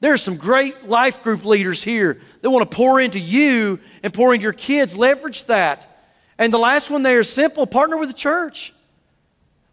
There 0.00 0.12
are 0.12 0.18
some 0.18 0.36
great 0.36 0.88
life 0.88 1.22
group 1.22 1.44
leaders 1.44 1.82
here 1.82 2.20
that 2.40 2.50
want 2.50 2.68
to 2.68 2.76
pour 2.76 3.00
into 3.00 3.18
you 3.18 3.78
and 4.02 4.12
pour 4.12 4.34
into 4.34 4.42
your 4.42 4.52
kids. 4.52 4.96
Leverage 4.96 5.44
that. 5.44 5.90
And 6.38 6.52
the 6.52 6.58
last 6.58 6.90
one 6.90 7.02
there 7.02 7.20
is 7.20 7.30
simple 7.30 7.66
partner 7.66 7.96
with 7.96 8.08
the 8.08 8.14
church. 8.14 8.72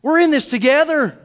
We're 0.01 0.19
in 0.19 0.31
this 0.31 0.47
together. 0.47 1.17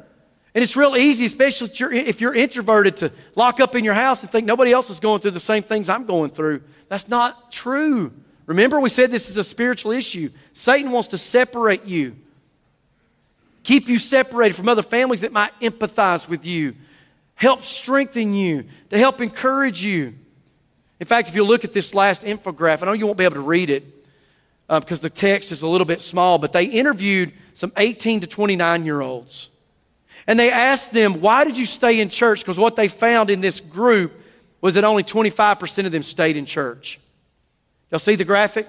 And 0.54 0.62
it's 0.62 0.74
real 0.74 0.96
easy, 0.96 1.26
especially 1.26 1.68
if 1.68 1.80
you're, 1.80 1.92
if 1.92 2.20
you're 2.20 2.34
introverted, 2.34 2.96
to 2.98 3.12
lock 3.34 3.60
up 3.60 3.74
in 3.74 3.84
your 3.84 3.92
house 3.92 4.22
and 4.22 4.32
think 4.32 4.46
nobody 4.46 4.72
else 4.72 4.88
is 4.88 5.00
going 5.00 5.20
through 5.20 5.32
the 5.32 5.40
same 5.40 5.62
things 5.62 5.90
I'm 5.90 6.06
going 6.06 6.30
through. 6.30 6.62
That's 6.88 7.08
not 7.08 7.52
true. 7.52 8.10
Remember, 8.46 8.80
we 8.80 8.88
said 8.88 9.10
this 9.10 9.28
is 9.28 9.36
a 9.36 9.44
spiritual 9.44 9.92
issue. 9.92 10.30
Satan 10.54 10.92
wants 10.92 11.08
to 11.08 11.18
separate 11.18 11.84
you, 11.84 12.16
keep 13.64 13.86
you 13.86 13.98
separated 13.98 14.54
from 14.54 14.68
other 14.68 14.82
families 14.82 15.20
that 15.20 15.32
might 15.32 15.52
empathize 15.60 16.26
with 16.26 16.46
you, 16.46 16.74
help 17.34 17.62
strengthen 17.62 18.32
you, 18.32 18.64
to 18.88 18.96
help 18.96 19.20
encourage 19.20 19.84
you. 19.84 20.14
In 21.00 21.06
fact, 21.06 21.28
if 21.28 21.34
you 21.34 21.44
look 21.44 21.64
at 21.64 21.74
this 21.74 21.92
last 21.92 22.22
infographic, 22.22 22.84
I 22.84 22.86
know 22.86 22.92
you 22.94 23.04
won't 23.04 23.18
be 23.18 23.24
able 23.24 23.34
to 23.34 23.40
read 23.40 23.68
it 23.68 23.84
uh, 24.70 24.80
because 24.80 25.00
the 25.00 25.10
text 25.10 25.52
is 25.52 25.60
a 25.60 25.66
little 25.66 25.84
bit 25.84 26.00
small, 26.00 26.38
but 26.38 26.52
they 26.52 26.64
interviewed 26.64 27.32
some 27.56 27.72
18 27.78 28.20
to 28.20 28.26
29 28.26 28.84
year 28.84 29.00
olds. 29.00 29.48
And 30.26 30.38
they 30.38 30.50
asked 30.50 30.92
them, 30.92 31.22
Why 31.22 31.46
did 31.46 31.56
you 31.56 31.64
stay 31.64 32.00
in 32.00 32.10
church? 32.10 32.40
Because 32.40 32.58
what 32.58 32.76
they 32.76 32.86
found 32.86 33.30
in 33.30 33.40
this 33.40 33.60
group 33.60 34.12
was 34.60 34.74
that 34.74 34.84
only 34.84 35.02
25% 35.02 35.86
of 35.86 35.92
them 35.92 36.02
stayed 36.02 36.36
in 36.36 36.44
church. 36.44 37.00
Y'all 37.90 37.98
see 37.98 38.14
the 38.14 38.26
graphic? 38.26 38.68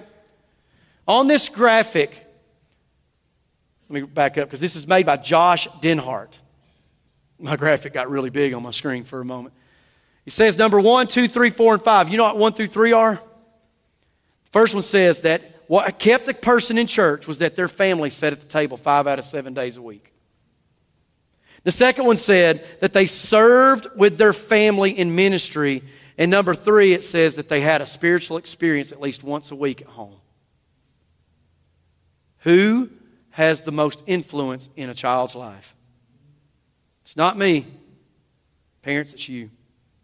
On 1.06 1.26
this 1.26 1.50
graphic, 1.50 2.24
let 3.90 4.02
me 4.02 4.06
back 4.06 4.38
up 4.38 4.48
because 4.48 4.60
this 4.60 4.74
is 4.74 4.86
made 4.86 5.04
by 5.04 5.18
Josh 5.18 5.68
Denhart. 5.82 6.32
My 7.38 7.56
graphic 7.56 7.92
got 7.92 8.08
really 8.08 8.30
big 8.30 8.54
on 8.54 8.62
my 8.62 8.70
screen 8.70 9.04
for 9.04 9.20
a 9.20 9.24
moment. 9.24 9.54
He 10.24 10.30
says 10.30 10.56
number 10.56 10.80
one, 10.80 11.08
two, 11.08 11.28
three, 11.28 11.50
four, 11.50 11.74
and 11.74 11.82
five. 11.82 12.08
You 12.08 12.16
know 12.16 12.24
what 12.24 12.38
one 12.38 12.54
through 12.54 12.68
three 12.68 12.92
are? 12.92 13.20
First 14.50 14.72
one 14.72 14.82
says 14.82 15.20
that 15.20 15.42
what 15.68 15.98
kept 15.98 16.28
a 16.28 16.34
person 16.34 16.78
in 16.78 16.86
church 16.86 17.28
was 17.28 17.38
that 17.38 17.54
their 17.54 17.68
family 17.68 18.10
sat 18.10 18.32
at 18.32 18.40
the 18.40 18.46
table 18.46 18.76
five 18.76 19.06
out 19.06 19.18
of 19.18 19.24
seven 19.24 19.54
days 19.54 19.76
a 19.76 19.82
week. 19.82 20.12
The 21.62 21.70
second 21.70 22.06
one 22.06 22.16
said 22.16 22.66
that 22.80 22.94
they 22.94 23.06
served 23.06 23.86
with 23.94 24.16
their 24.16 24.32
family 24.32 24.98
in 24.98 25.14
ministry. 25.14 25.82
And 26.16 26.30
number 26.30 26.54
three, 26.54 26.94
it 26.94 27.04
says 27.04 27.34
that 27.34 27.50
they 27.50 27.60
had 27.60 27.82
a 27.82 27.86
spiritual 27.86 28.38
experience 28.38 28.92
at 28.92 29.00
least 29.00 29.22
once 29.22 29.50
a 29.50 29.54
week 29.54 29.82
at 29.82 29.88
home. 29.88 30.16
Who 32.38 32.88
has 33.30 33.60
the 33.60 33.72
most 33.72 34.02
influence 34.06 34.70
in 34.74 34.88
a 34.88 34.94
child's 34.94 35.34
life? 35.34 35.76
It's 37.02 37.16
not 37.16 37.36
me. 37.36 37.66
Parents, 38.80 39.12
it's 39.12 39.28
you. 39.28 39.50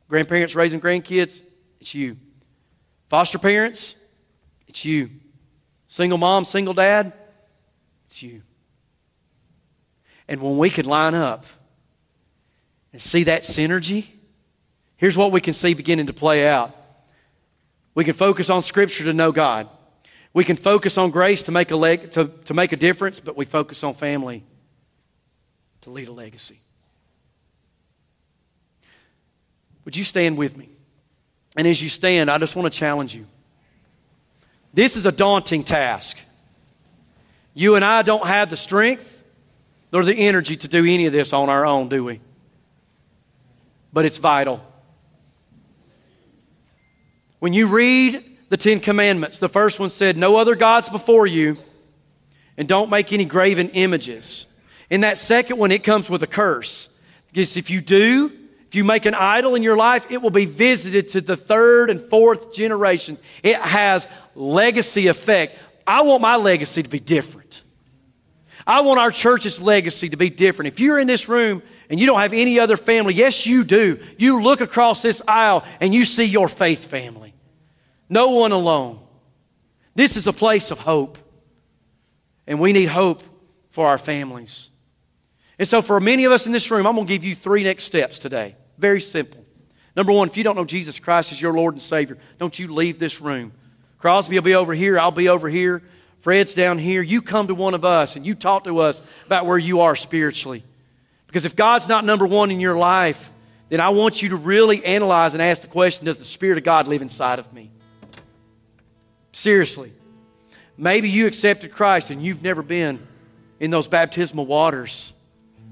Grandparents 0.08 0.54
raising 0.54 0.80
grandkids, 0.80 1.40
it's 1.80 1.94
you. 1.94 2.18
Foster 3.08 3.38
parents, 3.38 3.94
it's 4.68 4.84
you. 4.84 5.08
Single 5.94 6.18
mom, 6.18 6.44
single 6.44 6.74
dad, 6.74 7.12
it's 8.08 8.20
you. 8.20 8.42
And 10.26 10.42
when 10.42 10.58
we 10.58 10.68
can 10.68 10.86
line 10.86 11.14
up 11.14 11.46
and 12.92 13.00
see 13.00 13.22
that 13.22 13.44
synergy, 13.44 14.06
here's 14.96 15.16
what 15.16 15.30
we 15.30 15.40
can 15.40 15.54
see 15.54 15.72
beginning 15.72 16.08
to 16.08 16.12
play 16.12 16.48
out. 16.48 16.74
We 17.94 18.02
can 18.02 18.14
focus 18.14 18.50
on 18.50 18.64
Scripture 18.64 19.04
to 19.04 19.12
know 19.12 19.30
God. 19.30 19.68
We 20.32 20.42
can 20.42 20.56
focus 20.56 20.98
on 20.98 21.12
grace 21.12 21.44
to 21.44 21.52
make 21.52 21.70
a, 21.70 21.76
leg, 21.76 22.10
to, 22.10 22.26
to 22.46 22.54
make 22.54 22.72
a 22.72 22.76
difference, 22.76 23.20
but 23.20 23.36
we 23.36 23.44
focus 23.44 23.84
on 23.84 23.94
family 23.94 24.42
to 25.82 25.90
lead 25.90 26.08
a 26.08 26.12
legacy. 26.12 26.58
Would 29.84 29.94
you 29.94 30.02
stand 30.02 30.38
with 30.38 30.56
me? 30.56 30.70
And 31.56 31.68
as 31.68 31.80
you 31.80 31.88
stand, 31.88 32.32
I 32.32 32.38
just 32.38 32.56
want 32.56 32.72
to 32.72 32.76
challenge 32.76 33.14
you. 33.14 33.28
This 34.74 34.96
is 34.96 35.06
a 35.06 35.12
daunting 35.12 35.62
task. 35.62 36.18
You 37.54 37.76
and 37.76 37.84
I 37.84 38.02
don't 38.02 38.26
have 38.26 38.50
the 38.50 38.56
strength 38.56 39.22
nor 39.92 40.04
the 40.04 40.14
energy 40.14 40.56
to 40.56 40.66
do 40.66 40.80
any 40.80 41.06
of 41.06 41.12
this 41.12 41.32
on 41.32 41.48
our 41.48 41.64
own, 41.64 41.88
do 41.88 42.02
we? 42.02 42.20
But 43.92 44.04
it's 44.04 44.18
vital. 44.18 44.60
When 47.38 47.52
you 47.52 47.68
read 47.68 48.24
the 48.48 48.56
Ten 48.56 48.80
Commandments, 48.80 49.38
the 49.38 49.48
first 49.48 49.78
one 49.78 49.90
said, 49.90 50.16
No 50.16 50.36
other 50.36 50.56
gods 50.56 50.88
before 50.88 51.28
you, 51.28 51.56
and 52.56 52.66
don't 52.66 52.90
make 52.90 53.12
any 53.12 53.24
graven 53.24 53.68
images. 53.70 54.46
In 54.90 55.02
that 55.02 55.18
second 55.18 55.58
one, 55.58 55.70
it 55.70 55.84
comes 55.84 56.10
with 56.10 56.24
a 56.24 56.26
curse. 56.26 56.88
Because 57.28 57.56
if 57.56 57.70
you 57.70 57.80
do, 57.80 58.32
if 58.66 58.74
you 58.74 58.82
make 58.82 59.06
an 59.06 59.14
idol 59.14 59.54
in 59.54 59.62
your 59.62 59.76
life, 59.76 60.10
it 60.10 60.20
will 60.20 60.30
be 60.30 60.46
visited 60.46 61.10
to 61.10 61.20
the 61.20 61.36
third 61.36 61.90
and 61.90 62.00
fourth 62.10 62.52
generation. 62.52 63.18
It 63.44 63.56
has 63.56 64.08
legacy 64.34 65.06
effect. 65.06 65.58
I 65.86 66.02
want 66.02 66.22
my 66.22 66.36
legacy 66.36 66.82
to 66.82 66.88
be 66.88 67.00
different. 67.00 67.62
I 68.66 68.80
want 68.80 68.98
our 68.98 69.10
church's 69.10 69.60
legacy 69.60 70.08
to 70.08 70.16
be 70.16 70.30
different. 70.30 70.72
If 70.72 70.80
you're 70.80 70.98
in 70.98 71.06
this 71.06 71.28
room 71.28 71.62
and 71.90 72.00
you 72.00 72.06
don't 72.06 72.20
have 72.20 72.32
any 72.32 72.58
other 72.58 72.76
family, 72.76 73.12
yes, 73.12 73.46
you 73.46 73.62
do. 73.62 73.98
You 74.18 74.42
look 74.42 74.60
across 74.60 75.02
this 75.02 75.20
aisle 75.28 75.64
and 75.80 75.94
you 75.94 76.04
see 76.04 76.24
your 76.24 76.48
faith 76.48 76.86
family. 76.86 77.34
No 78.08 78.30
one 78.30 78.52
alone. 78.52 79.00
This 79.94 80.16
is 80.16 80.26
a 80.26 80.32
place 80.32 80.70
of 80.70 80.78
hope. 80.78 81.18
And 82.46 82.60
we 82.60 82.72
need 82.72 82.86
hope 82.86 83.22
for 83.70 83.86
our 83.86 83.98
families. 83.98 84.70
And 85.58 85.68
so, 85.68 85.82
for 85.82 86.00
many 86.00 86.24
of 86.24 86.32
us 86.32 86.46
in 86.46 86.52
this 86.52 86.70
room, 86.70 86.86
I'm 86.86 86.94
going 86.94 87.06
to 87.06 87.12
give 87.12 87.24
you 87.24 87.34
three 87.34 87.62
next 87.62 87.84
steps 87.84 88.18
today. 88.18 88.56
Very 88.76 89.00
simple. 89.00 89.44
Number 89.96 90.12
one, 90.12 90.28
if 90.28 90.36
you 90.36 90.44
don't 90.44 90.56
know 90.56 90.64
Jesus 90.64 90.98
Christ 90.98 91.32
as 91.32 91.40
your 91.40 91.54
Lord 91.54 91.74
and 91.74 91.82
Savior, 91.82 92.18
don't 92.38 92.58
you 92.58 92.72
leave 92.72 92.98
this 92.98 93.20
room. 93.20 93.52
Crosby 94.04 94.34
will 94.34 94.42
be 94.42 94.54
over 94.54 94.74
here, 94.74 94.98
I'll 94.98 95.10
be 95.10 95.30
over 95.30 95.48
here, 95.48 95.82
Fred's 96.18 96.52
down 96.52 96.76
here. 96.76 97.00
You 97.00 97.22
come 97.22 97.46
to 97.46 97.54
one 97.54 97.72
of 97.72 97.86
us 97.86 98.16
and 98.16 98.26
you 98.26 98.34
talk 98.34 98.64
to 98.64 98.80
us 98.80 99.00
about 99.24 99.46
where 99.46 99.56
you 99.56 99.80
are 99.80 99.96
spiritually. 99.96 100.62
Because 101.26 101.46
if 101.46 101.56
God's 101.56 101.88
not 101.88 102.04
number 102.04 102.26
one 102.26 102.50
in 102.50 102.60
your 102.60 102.76
life, 102.76 103.32
then 103.70 103.80
I 103.80 103.88
want 103.88 104.20
you 104.20 104.28
to 104.28 104.36
really 104.36 104.84
analyze 104.84 105.32
and 105.32 105.42
ask 105.42 105.62
the 105.62 105.68
question 105.68 106.04
Does 106.04 106.18
the 106.18 106.26
Spirit 106.26 106.58
of 106.58 106.64
God 106.64 106.86
live 106.86 107.00
inside 107.00 107.38
of 107.38 107.50
me? 107.54 107.70
Seriously. 109.32 109.90
Maybe 110.76 111.08
you 111.08 111.26
accepted 111.26 111.72
Christ 111.72 112.10
and 112.10 112.22
you've 112.22 112.42
never 112.42 112.62
been 112.62 113.00
in 113.58 113.70
those 113.70 113.88
baptismal 113.88 114.44
waters. 114.44 115.14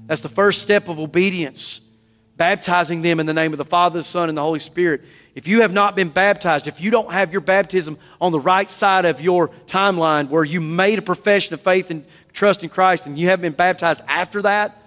That's 0.07 0.21
the 0.21 0.27
first 0.27 0.63
step 0.63 0.89
of 0.89 0.99
obedience 0.99 1.81
baptizing 2.35 3.01
them 3.01 3.19
in 3.19 3.25
the 3.25 3.33
name 3.33 3.53
of 3.53 3.57
the 3.57 3.65
Father, 3.65 3.99
the 3.99 4.03
Son, 4.03 4.29
and 4.29 4.37
the 4.37 4.41
Holy 4.41 4.59
Spirit. 4.59 5.01
If 5.35 5.47
you 5.47 5.61
have 5.61 5.73
not 5.73 5.95
been 5.95 6.09
baptized, 6.09 6.67
if 6.67 6.79
you 6.79 6.91
don't 6.91 7.11
have 7.11 7.31
your 7.31 7.41
baptism 7.41 7.97
on 8.21 8.31
the 8.31 8.39
right 8.39 8.69
side 8.69 9.05
of 9.05 9.19
your 9.19 9.49
timeline 9.65 10.29
where 10.29 10.43
you 10.43 10.61
made 10.61 10.99
a 10.99 11.01
profession 11.01 11.55
of 11.55 11.61
faith 11.61 11.89
and 11.89 12.05
trust 12.33 12.63
in 12.63 12.69
Christ 12.69 13.07
and 13.07 13.17
you 13.17 13.29
haven't 13.29 13.41
been 13.41 13.53
baptized 13.53 14.01
after 14.07 14.43
that, 14.43 14.77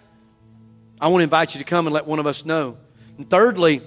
I 1.01 1.09
want 1.09 1.21
to 1.21 1.25
invite 1.25 1.55
you 1.55 1.59
to 1.59 1.65
come 1.65 1.87
and 1.87 1.95
let 1.95 2.07
one 2.07 2.21
of 2.21 2.27
us 2.27 2.45
know. 2.45 2.77
And 3.19 3.29
thirdly, 3.29 3.83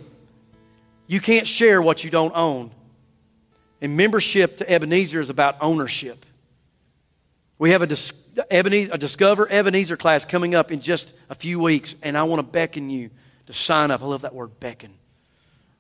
you 1.07 1.22
can't 1.22 1.47
share 1.47 1.82
what 1.82 2.03
you 2.03 2.10
don't 2.10 2.34
own. 2.36 2.72
And 3.82 3.95
membership 3.95 4.57
to 4.57 4.70
Ebenezer 4.70 5.22
is 5.22 5.30
about 5.30 5.57
ownership. 5.62 6.26
We 7.57 7.72
have 7.72 7.82
a, 7.82 7.88
dis- 7.88 8.12
Ebenezer, 8.51 8.93
a 8.93 8.97
Discover 8.97 9.49
Ebenezer 9.49 9.95
class 9.95 10.26
coming 10.26 10.55
up 10.55 10.72
in 10.72 10.82
just 10.82 11.14
a 11.30 11.36
few 11.36 11.60
weeks, 11.60 11.95
and 12.03 12.18
I 12.18 12.24
want 12.24 12.39
to 12.39 12.43
beckon 12.43 12.89
you 12.89 13.10
to 13.47 13.53
sign 13.53 13.91
up. 13.91 14.01
I 14.01 14.05
love 14.05 14.22
that 14.22 14.36
word, 14.36 14.60
beckon. 14.60 14.99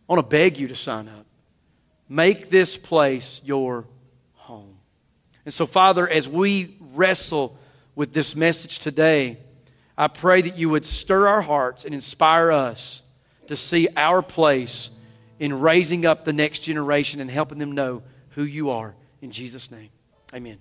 I 0.09 0.13
want 0.13 0.25
to 0.25 0.29
beg 0.29 0.57
you 0.57 0.67
to 0.69 0.75
sign 0.75 1.07
up. 1.07 1.25
Make 2.09 2.49
this 2.49 2.75
place 2.77 3.41
your 3.45 3.85
home. 4.33 4.79
And 5.45 5.53
so, 5.53 5.67
Father, 5.67 6.09
as 6.09 6.27
we 6.27 6.75
wrestle 6.95 7.55
with 7.95 8.11
this 8.11 8.35
message 8.35 8.79
today, 8.79 9.37
I 9.95 10.07
pray 10.07 10.41
that 10.41 10.57
you 10.57 10.69
would 10.69 10.85
stir 10.85 11.27
our 11.27 11.41
hearts 11.41 11.85
and 11.85 11.93
inspire 11.93 12.51
us 12.51 13.03
to 13.47 13.55
see 13.55 13.87
our 13.95 14.23
place 14.23 14.89
in 15.37 15.59
raising 15.59 16.05
up 16.07 16.25
the 16.25 16.33
next 16.33 16.59
generation 16.59 17.21
and 17.21 17.29
helping 17.29 17.59
them 17.59 17.73
know 17.73 18.01
who 18.29 18.43
you 18.43 18.71
are. 18.71 18.95
In 19.21 19.29
Jesus' 19.31 19.69
name, 19.69 19.89
amen. 20.33 20.57